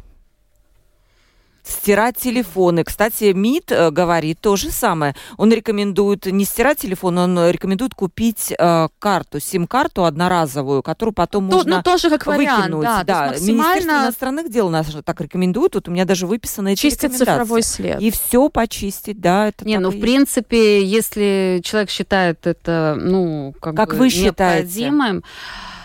[1.68, 2.84] Стирать телефоны.
[2.84, 5.14] Кстати, МИД э, говорит то же самое.
[5.36, 11.56] Он рекомендует не стирать телефон, он рекомендует купить э, карту, сим-карту одноразовую, которую потом то,
[11.56, 12.84] можно ну, тоже как вариант, выкинуть.
[12.84, 13.26] Да, да.
[13.28, 13.62] Максимально...
[13.62, 15.74] Министерство иностранных дел нас так рекомендует.
[15.74, 18.00] Вот у меня даже выписано эти Чистить цифровой след.
[18.00, 19.48] И все почистить, да.
[19.48, 25.22] Это не, ну, в принципе, если человек считает это, ну, как, как бы вы необходимым,
[25.22, 25.22] считаете?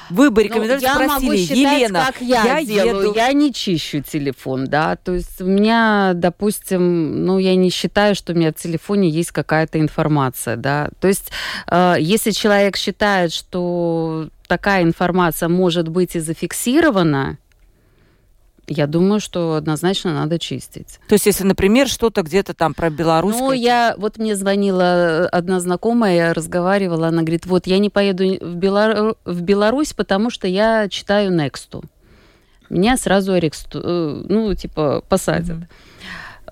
[0.10, 3.08] Вы бы рекомендовали, ну, спросили, могу считать, Елена, как я, я делаю.
[3.08, 3.14] Еду.
[3.16, 8.34] Я не чищу телефон, да, то есть у меня, допустим, ну, я не считаю, что
[8.34, 11.32] у меня в телефоне есть какая-то информация, да, то есть
[11.70, 17.38] э, если человек считает, что такая информация может быть и зафиксирована,
[18.68, 21.00] я думаю, что однозначно надо чистить.
[21.08, 23.36] То есть, если, например, что-то где-то там про Беларусь...
[23.38, 23.96] Ну, я...
[23.98, 29.16] Вот мне звонила одна знакомая, я разговаривала, она говорит, вот, я не поеду в, Белар...
[29.26, 31.84] в Беларусь, потому что я читаю Нексту.
[32.70, 33.82] Меня сразу аресту...
[33.84, 35.58] Э, ну, типа, посадят.
[35.58, 35.68] Mm-hmm.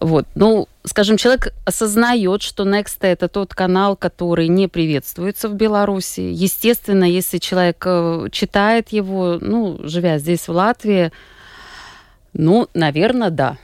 [0.01, 0.25] Вот.
[0.33, 6.21] Ну, скажем, человек осознает, что Next это тот канал, который не приветствуется в Беларуси.
[6.21, 11.11] Естественно, если человек э, читает его, ну, живя здесь, в Латвии,
[12.33, 13.57] ну, наверное, да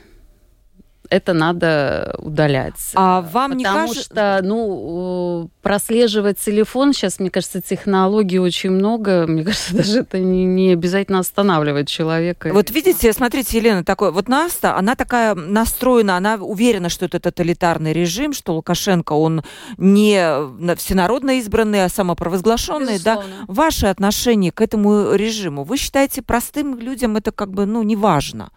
[1.09, 2.91] это надо удалять.
[2.95, 4.03] А вам Потому не кажется...
[4.03, 10.45] что, ну, прослеживать телефон, сейчас, мне кажется, технологий очень много, мне кажется, даже это не,
[10.45, 12.51] не обязательно останавливать человека.
[12.53, 17.93] Вот видите, смотрите, Елена, такой, вот Наста, она такая настроена, она уверена, что это тоталитарный
[17.93, 19.43] режим, что Лукашенко, он
[19.77, 23.29] не всенародно избранный, а самопровозглашенный, Безусловно.
[23.47, 23.53] да?
[23.53, 28.51] Ваши отношения к этому режиму, вы считаете, простым людям это как бы, ну, не важно?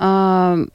[0.00, 0.70] Um,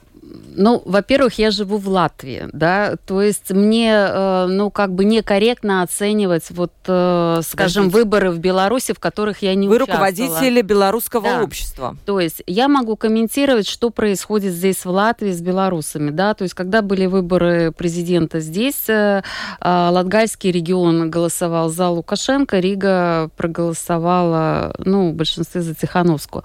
[0.56, 5.82] Ну, во-первых, я живу в Латвии, да, то есть мне, э, ну, как бы некорректно
[5.82, 7.98] оценивать, вот, э, скажем, Подождите.
[7.98, 10.08] выборы в Беларуси, в которых я не Вы участвовала.
[10.08, 11.44] руководители белорусского да.
[11.44, 11.98] общества.
[12.06, 16.54] То есть я могу комментировать, что происходит здесь в Латвии с белорусами, да, то есть
[16.54, 19.22] когда были выборы президента здесь, э,
[19.62, 26.44] Латгальский регион голосовал за Лукашенко, Рига проголосовала, ну, в большинстве за Тихановскую.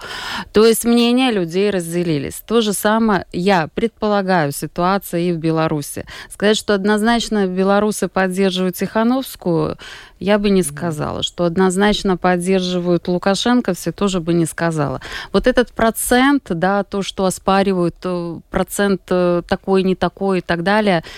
[0.51, 2.41] То есть мнения людей разделились.
[2.45, 6.03] То же самое я предполагаю, ситуация и в Беларуси.
[6.29, 9.77] Сказать, что однозначно белорусы поддерживают Тихановскую,
[10.19, 11.23] я бы не сказала.
[11.23, 14.99] Что однозначно поддерживают Лукашенко, все тоже бы не сказала.
[15.31, 20.63] Вот этот процент, да, то, что оспаривают, э, процент э, такой, не такой и так
[20.63, 21.05] далее–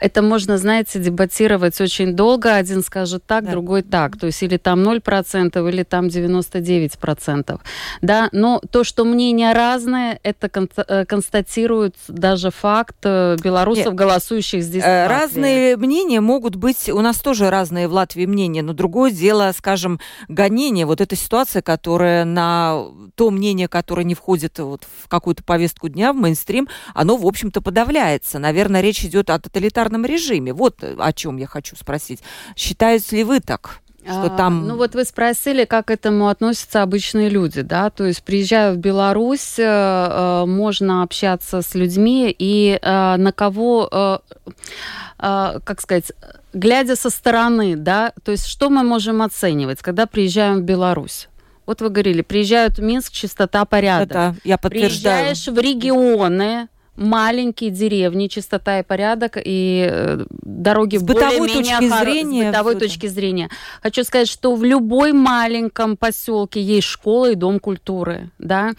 [0.00, 2.54] это можно, знаете, дебатировать очень долго.
[2.54, 3.50] Один скажет так, да.
[3.50, 4.18] другой так.
[4.18, 7.60] То есть или там 0%, или там 99%.
[8.02, 8.28] Да?
[8.32, 10.50] Но то, что мнения разные, это
[10.88, 13.94] э, констатирует даже факт э, белорусов, Нет.
[13.94, 14.84] голосующих здесь.
[14.84, 19.52] Э, разные мнения могут быть, у нас тоже разные в Латвии мнения, но другое дело,
[19.56, 20.86] скажем, гонение.
[20.86, 26.12] Вот эта ситуация, которая на то мнение, которое не входит вот в какую-то повестку дня,
[26.12, 28.38] в мейнстрим, оно, в общем-то, подавляется.
[28.38, 30.52] Наверное, речь идет о тоталитарном тоталитарном режиме.
[30.52, 32.20] Вот о чем я хочу спросить.
[32.56, 33.80] Считаете ли вы так?
[34.04, 34.68] Что а, там...
[34.68, 38.76] Ну вот вы спросили, как к этому относятся обычные люди, да, то есть приезжая в
[38.76, 44.20] Беларусь, э, э, можно общаться с людьми и э, на кого,
[45.18, 46.12] как сказать,
[46.52, 51.28] глядя со стороны, да, то есть что мы можем оценивать, когда приезжаем в Беларусь?
[51.66, 54.10] Вот вы говорили, приезжают в Минск, чистота, порядок.
[54.10, 55.34] Это я подтверждаю.
[55.34, 62.00] Приезжаешь в регионы, маленькие деревни, чистота и порядок, и э, дороги с бытовой точки хор...
[62.00, 62.44] зрения.
[62.44, 63.50] С бытовой точки зрения.
[63.82, 68.72] Хочу сказать, что в любой маленьком поселке есть школа и дом культуры, да.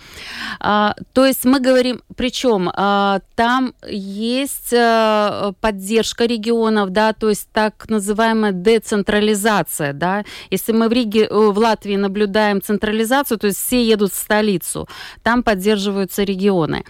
[0.60, 7.48] А, то есть мы говорим, причем а, там есть а, поддержка регионов, да, то есть
[7.54, 10.24] так называемая децентрализация, да.
[10.50, 14.88] Если мы в Риге, э, в Латвии наблюдаем централизацию, то есть все едут в столицу,
[15.24, 16.84] там поддерживаются регионы.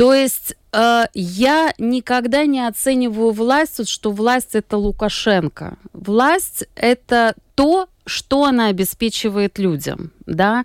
[0.00, 5.76] То есть э, я никогда не оцениваю власть, что власть это Лукашенко.
[5.92, 10.64] Власть это то, что она обеспечивает людям, да,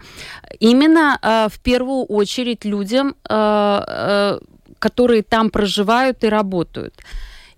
[0.61, 4.39] именно э, в первую очередь людям, э, э,
[4.79, 6.93] которые там проживают и работают.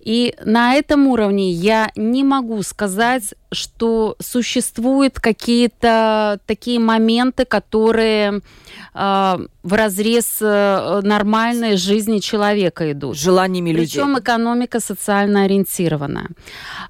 [0.07, 8.41] И на этом уровне я не могу сказать, что существуют какие-то такие моменты, которые
[8.93, 13.17] э, в разрез э, нормальной жизни человека идут.
[13.17, 14.01] Желаниями людей.
[14.01, 16.29] Причем экономика социально ориентирована.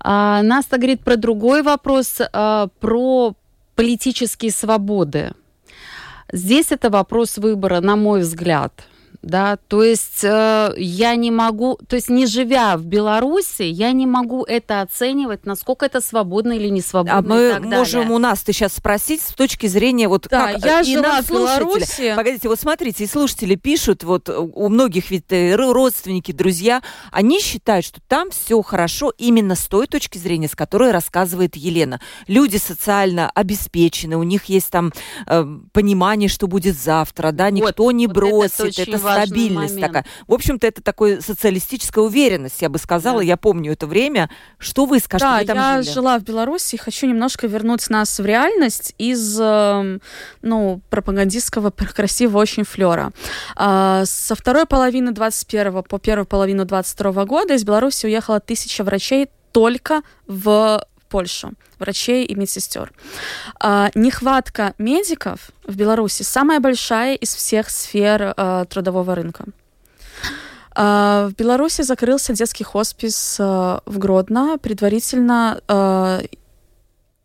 [0.06, 3.34] Э, Наста говорит про другой вопрос, э, про
[3.76, 5.32] политические свободы.
[6.32, 8.74] Здесь это вопрос выбора, на мой взгляд
[9.22, 14.06] да, то есть э, я не могу, то есть не живя в Беларуси, я не
[14.06, 17.18] могу это оценивать, насколько это свободно или не свободно.
[17.18, 18.16] А мы можем далее.
[18.16, 21.30] у нас ты сейчас спросить с точки зрения вот да, как я и жила в
[21.30, 22.14] Беларуси.
[22.16, 27.86] Погодите, вот смотрите, и слушатели пишут, вот у многих ведь э, родственники, друзья, они считают,
[27.86, 32.00] что там все хорошо именно с той точки зрения, с которой рассказывает Елена.
[32.28, 34.92] Люди социально обеспечены, у них есть там
[35.26, 39.94] э, понимание, что будет завтра, да, никто вот, не бросит, это, это стабильность момент.
[39.94, 40.06] такая.
[40.27, 43.19] В общем-то, это такая социалистическая уверенность, я бы сказала.
[43.19, 43.23] Да.
[43.23, 44.29] Я помню это время.
[44.58, 45.29] Что вы скажете?
[45.29, 45.94] Да, вы там я жили?
[45.94, 50.02] жила в Беларуси хочу немножко вернуть нас в реальность из, эм,
[50.42, 53.12] ну, пропагандистского красивого очень флера.
[53.56, 59.27] А, со второй половины 21 по первую половину 22 года из Беларуси уехало тысяча врачей
[59.52, 62.92] только в Польшу, врачей и медсестер.
[63.60, 69.46] А, нехватка медиков в Беларуси самая большая из всех сфер а, трудового рынка.
[70.80, 74.60] А, в Беларуси закрылся детский хоспис а, в Гродно.
[74.62, 76.22] Предварительно а,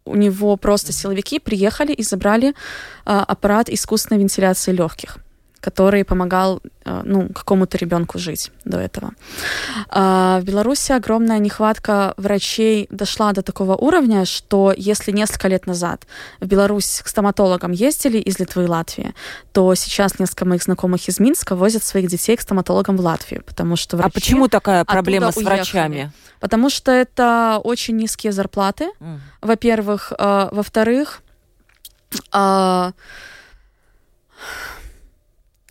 [0.07, 2.55] у него просто силовики приехали и забрали
[3.05, 5.19] аппарат искусственной вентиляции легких
[5.63, 9.13] который помогал э, ну, какому-то ребенку жить до этого.
[9.89, 16.07] А, в Беларуси огромная нехватка врачей дошла до такого уровня, что если несколько лет назад
[16.41, 19.15] в Беларусь к стоматологам ездили из Литвы и Латвии,
[19.53, 23.77] то сейчас несколько моих знакомых из Минска возят своих детей к стоматологам в Латвию, потому
[23.77, 25.57] что врачи А почему такая проблема с уехали.
[25.57, 26.13] врачами?
[26.41, 29.19] Потому что это очень низкие зарплаты, mm.
[29.43, 30.13] во-первых.
[30.19, 31.23] Э, во-вторых,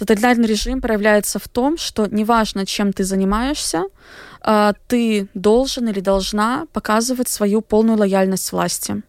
[0.02, 3.84] Тоталитарный режим проявляется в том, что неважно, чем ты занимаешься,
[4.42, 9.04] а, ты должен или должна показывать свою полную лояльность власти.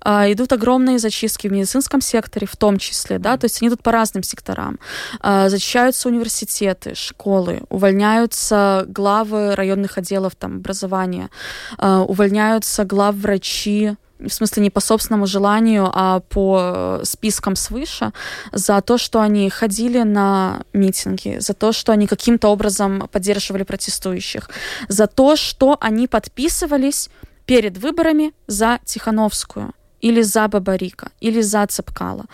[0.00, 3.82] А, идут огромные зачистки в медицинском секторе, в том числе, да, то есть они идут
[3.82, 4.78] по разным секторам.
[5.18, 11.30] А, зачищаются университеты, школы, увольняются главы районных отделов там, образования,
[11.78, 13.96] увольняются глав врачи,
[14.28, 18.12] в смысле не по собственному желанию, а по спискам свыше,
[18.52, 24.50] за то, что они ходили на митинги, за то, что они каким-то образом поддерживали протестующих,
[24.88, 27.08] за то, что они подписывались
[27.46, 32.26] перед выборами за Тихановскую или за Бабарика, или за Цепкала.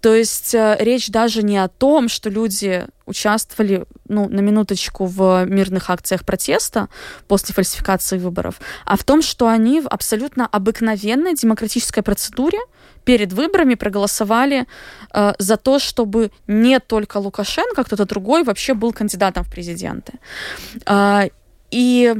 [0.00, 5.44] То есть э, речь даже не о том, что люди участвовали, ну, на минуточку, в
[5.46, 6.88] мирных акциях протеста
[7.28, 12.58] после фальсификации выборов, а в том, что они в абсолютно обыкновенной демократической процедуре
[13.04, 14.66] перед выборами проголосовали
[15.12, 20.14] э, за то, чтобы не только Лукашенко, а кто-то другой вообще был кандидатом в президенты.
[20.86, 21.28] Э,
[21.70, 22.14] и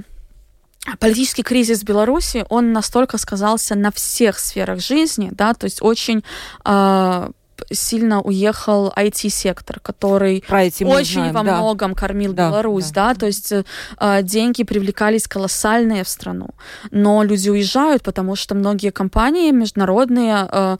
[1.01, 6.25] политический кризис Беларуси, он настолько сказался на всех сферах жизни, да, то есть очень
[6.65, 7.31] э,
[7.71, 11.57] сильно уехал IT-сектор, который очень во да.
[11.57, 13.09] многом кормил да, Беларусь, да.
[13.09, 16.51] да, то есть э, деньги привлекались колоссальные в страну,
[16.91, 20.77] но люди уезжают, потому что многие компании международные э,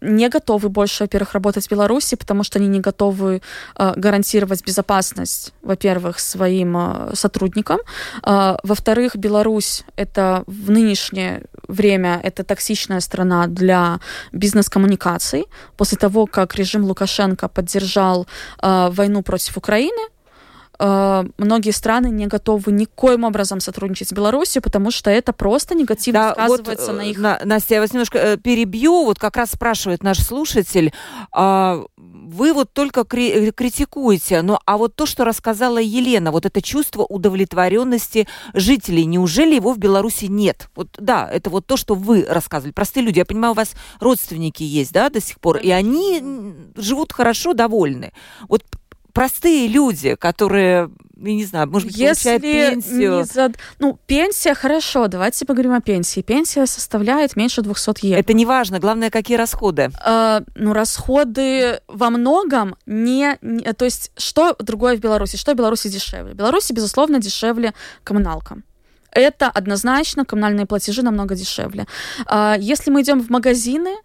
[0.00, 3.40] не готовы больше, во-первых, работать в Беларуси, потому что они не готовы
[3.76, 7.78] э, гарантировать безопасность, во-первых, своим э, сотрудникам.
[8.22, 14.00] Э, во-вторых, Беларусь это в нынешнее время это токсичная страна для
[14.32, 15.46] бизнес-коммуникаций.
[15.76, 18.26] После того, как режим Лукашенко поддержал
[18.62, 20.08] э, войну против Украины,
[20.78, 26.46] многие страны не готовы никоим образом сотрудничать с Беларусью, потому что это просто негативно да,
[26.46, 27.18] сказывается вот, на их...
[27.18, 29.04] На, Настя, я вас немножко э, перебью.
[29.04, 30.92] Вот как раз спрашивает наш слушатель,
[31.36, 36.60] э, вы вот только кри- критикуете, но а вот то, что рассказала Елена, вот это
[36.60, 40.68] чувство удовлетворенности жителей, неужели его в Беларуси нет?
[40.74, 42.72] Вот да, это вот то, что вы рассказывали.
[42.72, 46.22] Простые люди, я понимаю, у вас родственники есть, да, до сих пор, и они
[46.76, 48.12] живут хорошо, довольны.
[48.48, 48.64] Вот
[49.16, 53.16] простые люди, которые, я не знаю, может быть, Если получают пенсию.
[53.16, 53.52] Не за...
[53.78, 56.20] Ну, пенсия, хорошо, давайте поговорим о пенсии.
[56.20, 58.20] Пенсия составляет меньше 200 евро.
[58.20, 59.90] Это не важно, главное, какие расходы?
[60.04, 63.72] Э, ну, расходы во многом не, не...
[63.72, 65.36] То есть, что другое в Беларуси?
[65.36, 66.34] Что в Беларуси дешевле?
[66.34, 67.72] В Беларуси, безусловно, дешевле
[68.04, 68.58] коммуналка
[69.16, 71.86] это однозначно коммунальные платежи намного дешевле.
[72.26, 73.96] А, если мы идем в магазины,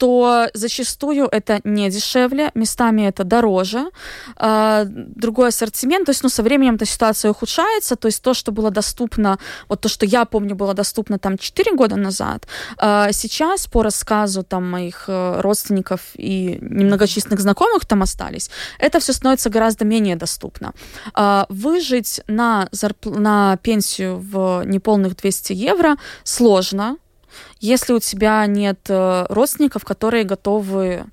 [0.00, 3.90] то зачастую это не дешевле, местами это дороже,
[4.36, 8.50] э, другой ассортимент, то есть, ну, со временем эта ситуация ухудшается, то есть то, что
[8.50, 9.38] было доступно,
[9.68, 12.46] вот то, что я помню, было доступно там 4 года назад,
[12.78, 19.12] э, сейчас по рассказу там моих э, родственников и немногочисленных знакомых там остались, это все
[19.12, 20.72] становится гораздо менее доступно.
[21.14, 23.04] Э, выжить на, зарп...
[23.04, 26.96] на пенсию в неполных 200 евро сложно,
[27.60, 31.04] если у тебя нет э, родственников, которые готовы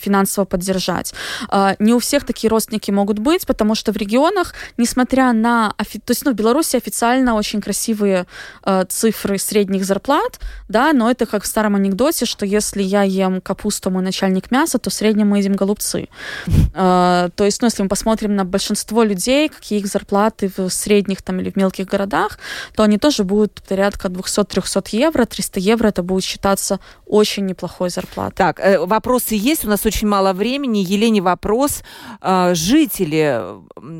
[0.00, 1.14] финансово поддержать.
[1.50, 5.74] Э, не у всех такие родственники могут быть, потому что в регионах, несмотря на...
[5.78, 8.26] То есть, ну, в Беларуси официально очень красивые
[8.64, 13.40] э, цифры средних зарплат, да, но это как в старом анекдоте, что если я ем
[13.40, 16.08] капусту, мой начальник мяса, то в среднем мы едим голубцы.
[16.74, 21.20] Э, то есть, ну, если мы посмотрим на большинство людей, какие их зарплаты в средних
[21.20, 22.38] там или в мелких городах,
[22.74, 28.36] то они тоже будут порядка 200-300 евро, 300 евро это будет считаться очень неплохой зарплатой.
[28.36, 30.78] Так, э, вопросы есть, у нас очень мало времени.
[30.78, 31.82] Елене вопрос.
[32.20, 33.42] Э, жители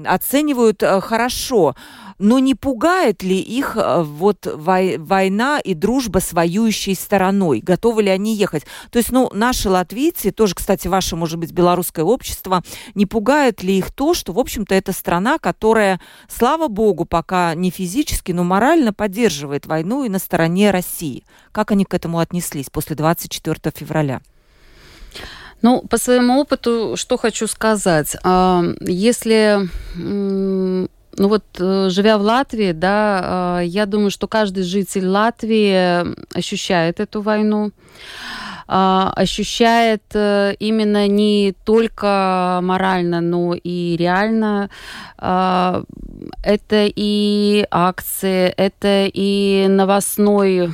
[0.06, 1.74] оценивают э, хорошо
[2.22, 7.60] но не пугает ли их э, вот война и дружба с воюющей стороной?
[7.60, 8.64] Готовы ли они ехать?
[8.92, 12.62] То есть, ну, наши латвийцы, тоже, кстати, ваше, может быть, белорусское общество,
[12.94, 17.70] не пугает ли их то, что, в общем-то, это страна, которая, слава богу, пока не
[17.70, 21.24] физически, но морально поддерживает войну и на стороне России?
[21.50, 24.20] Как они к этому отнеслись после 24 февраля?
[25.62, 28.16] Ну, по своему опыту, что хочу сказать.
[28.24, 29.68] А, если
[31.14, 37.00] ну вот, э, живя в Латвии, да, а, я думаю, что каждый житель Латвии ощущает
[37.00, 37.72] эту войну
[38.66, 44.70] а, ощущает э, именно не только морально, но и реально.
[45.18, 50.70] Это и акции, это и новостной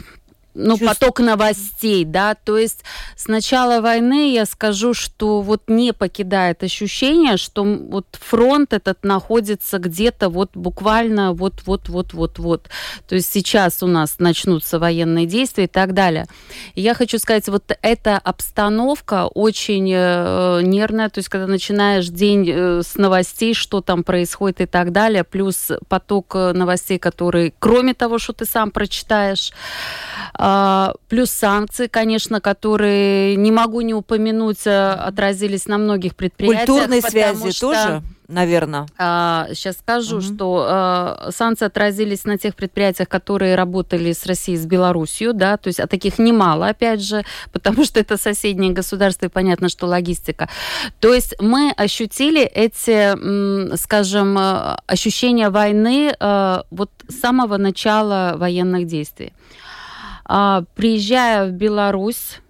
[0.54, 0.98] ну, Чувств...
[1.00, 2.82] поток новостей, да, то есть
[3.16, 9.78] с начала войны я скажу, что вот не покидает ощущение, что вот фронт этот находится
[9.78, 12.68] где-то вот буквально вот-вот-вот-вот-вот.
[13.08, 16.26] То есть сейчас у нас начнутся военные действия и так далее.
[16.74, 22.48] И я хочу сказать, вот эта обстановка очень э, нервная, то есть когда начинаешь день
[22.48, 27.94] э, с новостей, что там происходит и так далее, плюс поток э, новостей, которые, кроме
[27.94, 29.52] того, что ты сам прочитаешь,
[31.08, 36.66] плюс санкции, конечно, которые, не могу не упомянуть, э, отразились на многих предприятиях.
[36.66, 37.72] Культурные связи что...
[37.72, 38.02] тоже?
[38.28, 38.86] наверное.
[38.98, 40.22] А, сейчас скажу, угу.
[40.22, 45.68] что а, санкции отразились на тех предприятиях, которые работали с Россией, с Белоруссией, да, то
[45.68, 50.48] есть а таких немало, опять же, потому что это соседнее государство, и понятно, что логистика.
[51.00, 54.38] То есть мы ощутили эти, скажем,
[54.86, 56.14] ощущения войны
[56.70, 59.32] вот с самого начала военных действий.
[60.28, 62.40] А, приезжая в Беларусь,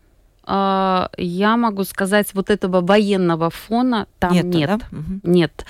[0.43, 4.45] а, я могу сказать, вот этого военного фона там нет.
[4.47, 4.68] Нет.
[4.68, 4.99] Да?
[5.22, 5.66] нет.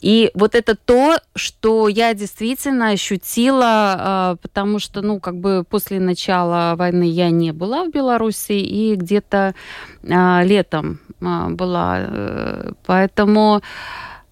[0.00, 5.98] И вот это то, что я действительно ощутила, а, потому что, ну, как бы после
[5.98, 9.54] начала войны я не была в Беларуси, и где-то
[10.02, 11.98] летом была.
[11.98, 13.60] Э, поэтому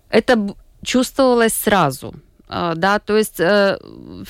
[0.09, 0.55] это
[0.85, 2.15] чувствовалось сразу.
[2.49, 3.77] А, да, то есть э,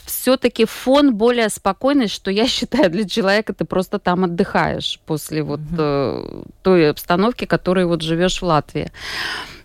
[0.04, 5.60] все-таки фон более спокойный, что я считаю для человека ты просто там отдыхаешь после вот
[5.76, 8.90] э, той обстановки, которой вот живешь в Латвии.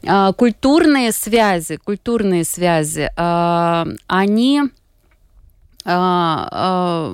[0.03, 4.63] Э, культурные связи, культурные связи, э, они
[5.83, 7.13] ну,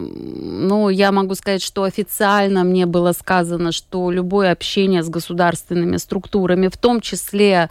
[0.90, 6.76] я могу сказать, что официально мне было сказано, что любое общение с государственными структурами, в
[6.78, 7.70] том числе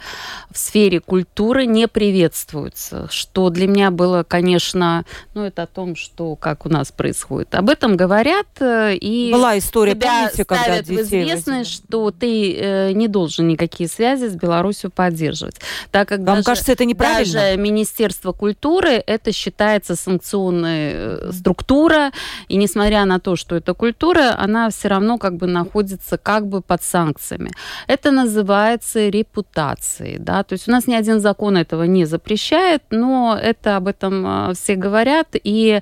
[0.51, 3.07] в сфере культуры, не приветствуется.
[3.11, 7.53] Что для меня было, конечно, ну, это о том, что как у нас происходит.
[7.53, 12.55] Об этом говорят, э, и была история, тебя помните, когда ставят в известность, что ты
[12.55, 15.59] э, не должен никакие связи с Беларусью поддерживать.
[15.91, 17.33] Так как Вам даже, кажется, это неправильно?
[17.33, 22.11] Даже Министерство культуры это считается санкционной Э, структура,
[22.49, 26.61] и несмотря на то, что это культура, она все равно как бы находится как бы
[26.61, 27.51] под санкциями.
[27.87, 33.37] Это называется репутацией, да, то есть у нас ни один закон этого не запрещает, но
[33.41, 35.81] это об этом э, все говорят, и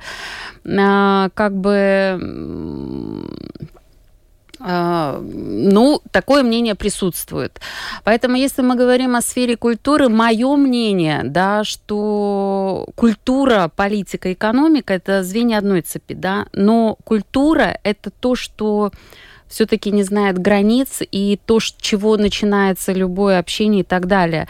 [0.64, 2.20] э, как бы
[4.68, 7.60] ну, такое мнение присутствует.
[8.04, 15.24] Поэтому, если мы говорим о сфере культуры, мое мнение, да, что культура, политика, экономика– это
[15.24, 18.92] звенья одной цепи, да, но культура– это то, что
[19.48, 24.48] все-таки не знает границ и то, с чего начинается любое общение и так далее.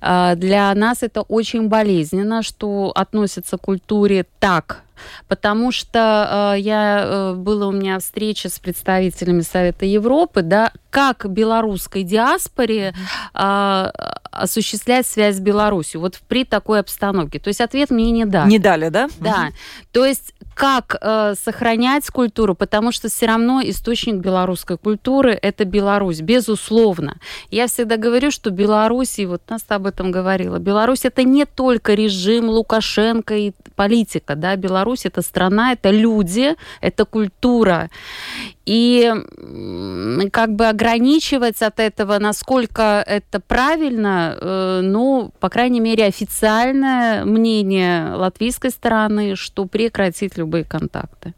[0.00, 4.84] А, для нас это очень болезненно, что относится к культуре так,
[5.28, 11.28] потому что э, я э, была у меня встреча с представителями Совета Европы, да, как
[11.28, 12.94] белорусской диаспоре
[13.34, 13.90] э,
[14.30, 17.38] осуществлять связь с Беларусью вот при такой обстановке.
[17.38, 18.50] То есть ответ мне не дали.
[18.50, 19.08] Не дали, да?
[19.18, 19.48] Да.
[19.48, 19.54] Угу.
[19.92, 26.22] То есть как э, сохранять культуру, потому что все равно источник белорусской культуры это Беларусь,
[26.22, 27.18] безусловно.
[27.50, 31.92] Я всегда говорю, что Беларусь, и вот нас об этом говорила, Беларусь это не только
[31.92, 37.90] режим Лукашенко и политика, да, Беларусь это страна, это люди, это культура.
[38.66, 39.12] И
[40.32, 48.14] как бы ограничивать от этого, насколько это правильно, э, ну, по крайней мере, официальное мнение
[48.14, 51.34] латвийской стороны, что прекратить любые контакты.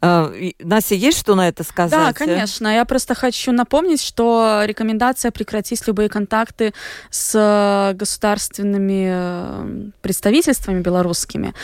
[0.00, 1.90] А, Настя, есть что на это сказать?
[1.90, 2.68] Да, конечно.
[2.68, 6.72] Я просто хочу напомнить, что рекомендация прекратить любые контакты
[7.10, 11.54] с э, государственными э, представительствами белорусскими.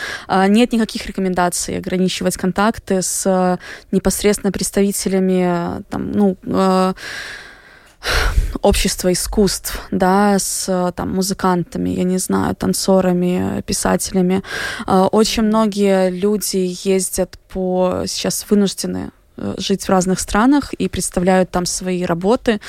[0.47, 3.57] Нет никаких рекомендаций ограничивать контакты с э,
[3.91, 6.37] непосредственно представителями там, ну,
[8.61, 14.43] общество искусств, да, с там музыкантами, я не знаю, танцорами, писателями.
[14.85, 21.51] А, очень многие люди ездят по сейчас вынуждены э, жить в разных странах и представляют
[21.51, 22.59] там свои работы.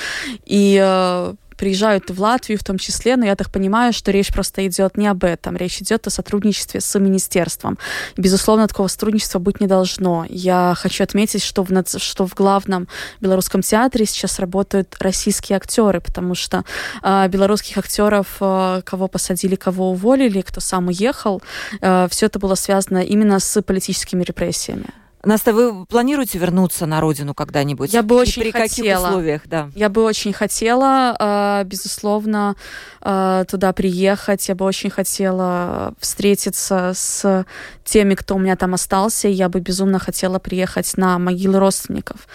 [0.45, 4.65] И э, приезжают в Латвию в том числе, но я так понимаю, что речь просто
[4.67, 7.77] идет не об этом, речь идет о сотрудничестве с министерством.
[8.15, 10.25] безусловно, такого сотрудничества быть не должно.
[10.29, 12.87] Я хочу отметить, что в, что в главном
[13.21, 16.63] белорусском театре сейчас работают российские актеры, потому что
[17.03, 21.41] э, белорусских актеров, э, кого посадили, кого уволили, кто сам уехал,
[21.81, 24.87] э, все это было связано именно с политическими репрессиями.
[25.23, 27.91] Наста, вы планируете вернуться на родину когда-нибудь?
[27.91, 28.67] Я бы очень при хотела.
[28.67, 29.71] каких условиях, да?
[29.75, 32.55] Я бы очень хотела, а, безусловно,
[33.01, 34.47] а, туда приехать.
[34.47, 37.45] Я бы очень хотела встретиться с
[37.83, 39.27] теми, кто у меня там остался.
[39.27, 42.27] Я бы безумно хотела приехать на могилы родственников.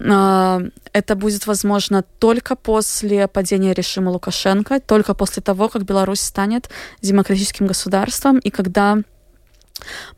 [0.00, 0.62] А,
[0.92, 6.70] это будет возможно только после падения режима Лукашенко, только после того, как Беларусь станет
[7.02, 8.98] демократическим государством и когда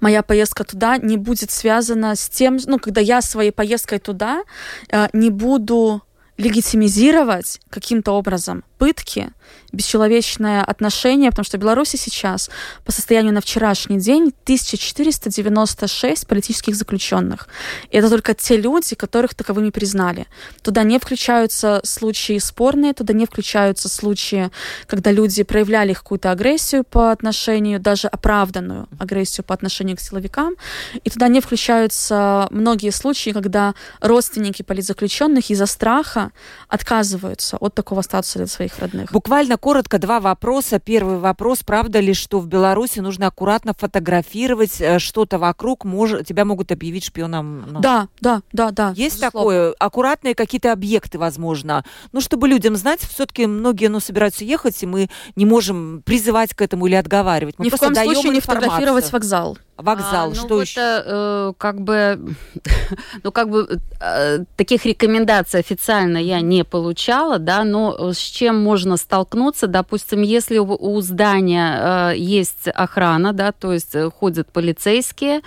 [0.01, 4.43] моя поездка туда не будет связана с тем, ну, когда я своей поездкой туда
[4.91, 6.03] э, не буду
[6.37, 9.31] легитимизировать каким-то образом пытки,
[9.73, 12.51] бесчеловечное отношение, потому что в Беларуси сейчас
[12.85, 17.49] по состоянию на вчерашний день 1496 политических заключенных.
[17.91, 20.27] И это только те люди, которых таковыми признали.
[20.63, 24.51] Туда не включаются случаи спорные, туда не включаются случаи,
[24.87, 30.55] когда люди проявляли какую-то агрессию по отношению, даже оправданную агрессию по отношению к силовикам.
[31.03, 36.31] И туда не включаются многие случаи, когда родственники политзаключенных из-за страха
[36.69, 39.13] отказываются от такого статуса для своих родных.
[39.13, 40.79] Буквально коротко два вопроса.
[40.79, 41.63] Первый вопрос.
[41.65, 45.85] Правда ли, что в Беларуси нужно аккуратно фотографировать э, что-то вокруг?
[45.85, 46.13] Мож...
[46.27, 47.65] Тебя могут объявить шпионом?
[47.69, 47.81] Ну.
[47.81, 48.93] Да, да, да, да.
[48.97, 49.31] Есть безусловно.
[49.31, 49.75] такое?
[49.79, 51.85] Аккуратные какие-то объекты, возможно.
[52.13, 56.63] Ну, чтобы людям знать, все-таки многие ну, собираются ехать, и мы не можем призывать к
[56.63, 57.59] этому или отговаривать.
[57.59, 59.59] Мы Ни в коем случае не фотографировать вокзал.
[59.77, 60.81] Вокзал, а, ну что вот, еще?
[60.81, 62.37] Э, как бы,
[63.25, 68.97] ну как бы э, таких рекомендаций официально я не получала, да, но с чем можно
[68.97, 75.41] столкнуться, допустим, если у, у здания э, есть охрана, да, то есть э, ходят полицейские,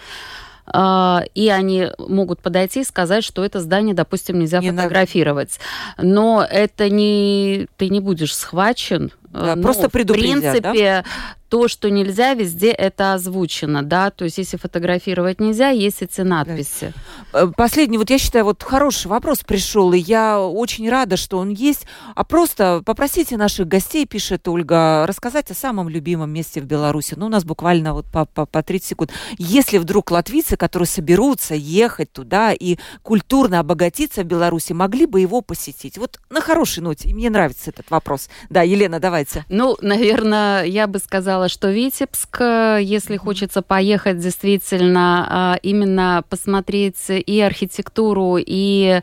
[0.73, 5.57] э, и они могут подойти и сказать, что это здание, допустим, нельзя не фотографировать.
[5.97, 9.11] Но это не ты не будешь схвачен.
[9.37, 11.05] Да, ну, просто предупредят, В принципе, да?
[11.49, 16.93] то, что нельзя, везде это озвучено, да, то есть если фотографировать нельзя, есть эти надписи.
[17.33, 21.49] Э, последний, вот я считаю, вот хороший вопрос пришел, и я очень рада, что он
[21.49, 21.85] есть.
[22.15, 27.13] А просто попросите наших гостей, пишет Ольга, рассказать о самом любимом месте в Беларуси.
[27.15, 29.11] Ну, у нас буквально вот по, по, по 30 секунд.
[29.37, 35.41] Если вдруг латвийцы, которые соберутся ехать туда и культурно обогатиться в Беларуси, могли бы его
[35.41, 35.97] посетить?
[35.97, 38.29] Вот на хорошей ноте, и мне нравится этот вопрос.
[38.49, 39.45] Да, Елена, давайте.
[39.49, 47.09] Ну, наверное, я бы сказала, что Витебск, э, если хочется поехать действительно а, именно посмотреть
[47.09, 49.01] и архитектуру, и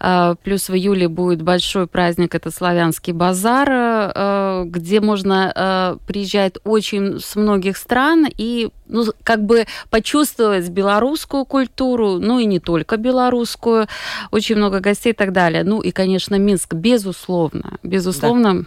[0.00, 7.20] а, плюс в июле будет большой праздник, это Славянский базар, э, где можно приезжать очень
[7.20, 13.86] с многих стран и ну, как бы почувствовать белорусскую культуру, ну и не только белорусскую,
[14.30, 15.64] очень много гостей и так далее.
[15.64, 18.54] Ну и, конечно, Минск, безусловно, безусловно.
[18.54, 18.64] Да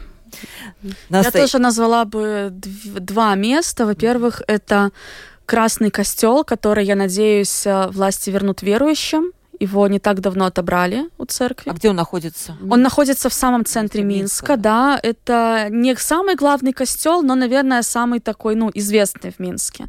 [1.10, 3.86] я тоже назвала бы два места.
[3.86, 4.92] Во-первых, это
[5.50, 9.32] Красный костел, который, я надеюсь, э, власти вернут верующим.
[9.60, 11.72] Его не так давно отобрали у церкви.
[11.72, 12.56] А где он находится?
[12.70, 15.00] Он находится в самом центре Минска, Минска, да.
[15.02, 19.86] Это не самый главный костел, но, наверное, самый такой, ну, известный в Минске.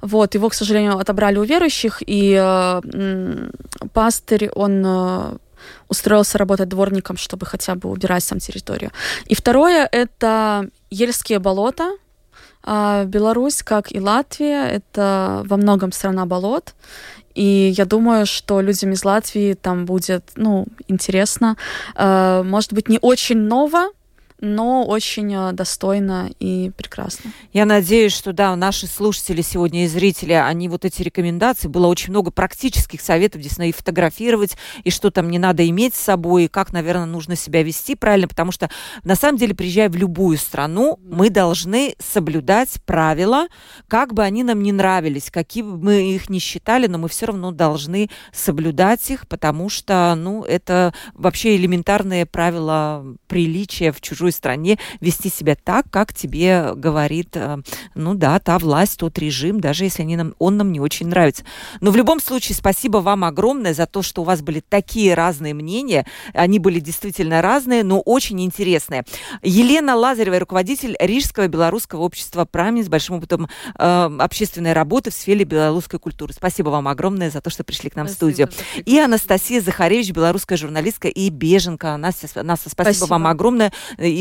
[0.00, 3.50] Вот, его, к сожалению, отобрали у верующих, и э,
[3.92, 5.36] пастырь, он э,
[5.88, 8.90] устроился работать дворником, чтобы хотя бы убирать сам территорию.
[9.26, 11.92] И второе— это Ельские болота.
[12.64, 16.74] А, Беларусь, как и Латвия, это во многом страна болот.
[17.34, 21.56] И я думаю, что людям из Латвии там будет, ну, интересно.
[21.94, 23.88] А, может быть, не очень ново,
[24.42, 27.30] но очень э, достойно и прекрасно.
[27.52, 32.10] Я надеюсь, что да, наши слушатели сегодня и зрители, они вот эти рекомендации, было очень
[32.10, 36.48] много практических советов, действительно, и фотографировать, и что там не надо иметь с собой, и
[36.48, 38.68] как, наверное, нужно себя вести правильно, потому что
[39.04, 43.46] на самом деле, приезжая в любую страну, мы должны соблюдать правила,
[43.86, 47.26] как бы они нам не нравились, какие бы мы их не считали, но мы все
[47.26, 54.78] равно должны соблюдать их, потому что, ну, это вообще элементарные правила приличия в чужой стране,
[55.00, 57.58] вести себя так, как тебе говорит, э,
[57.94, 61.44] ну да, та власть, тот режим, даже если они нам, он нам не очень нравится.
[61.80, 65.54] Но в любом случае, спасибо вам огромное за то, что у вас были такие разные
[65.54, 66.06] мнения.
[66.34, 69.04] Они были действительно разные, но очень интересные.
[69.42, 75.44] Елена Лазарева, руководитель Рижского белорусского общества «Прамин» с большим опытом э, общественной работы в сфере
[75.44, 76.32] белорусской культуры.
[76.32, 78.50] Спасибо вам огромное за то, что пришли к нам спасибо, в студию.
[78.84, 81.96] И Анастасия Захаревич, белорусская журналистка и беженка.
[81.96, 83.72] Настя, Настя спасибо, спасибо вам огромное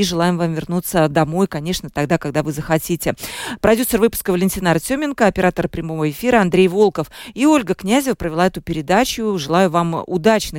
[0.04, 3.16] желаем вам вернуться домой, конечно, тогда, когда вы захотите.
[3.62, 9.38] Продюсер выпуска Валентина Артеменко, оператор прямого эфира Андрей Волков и Ольга Князева провела эту передачу.
[9.38, 10.52] Желаю вам удачных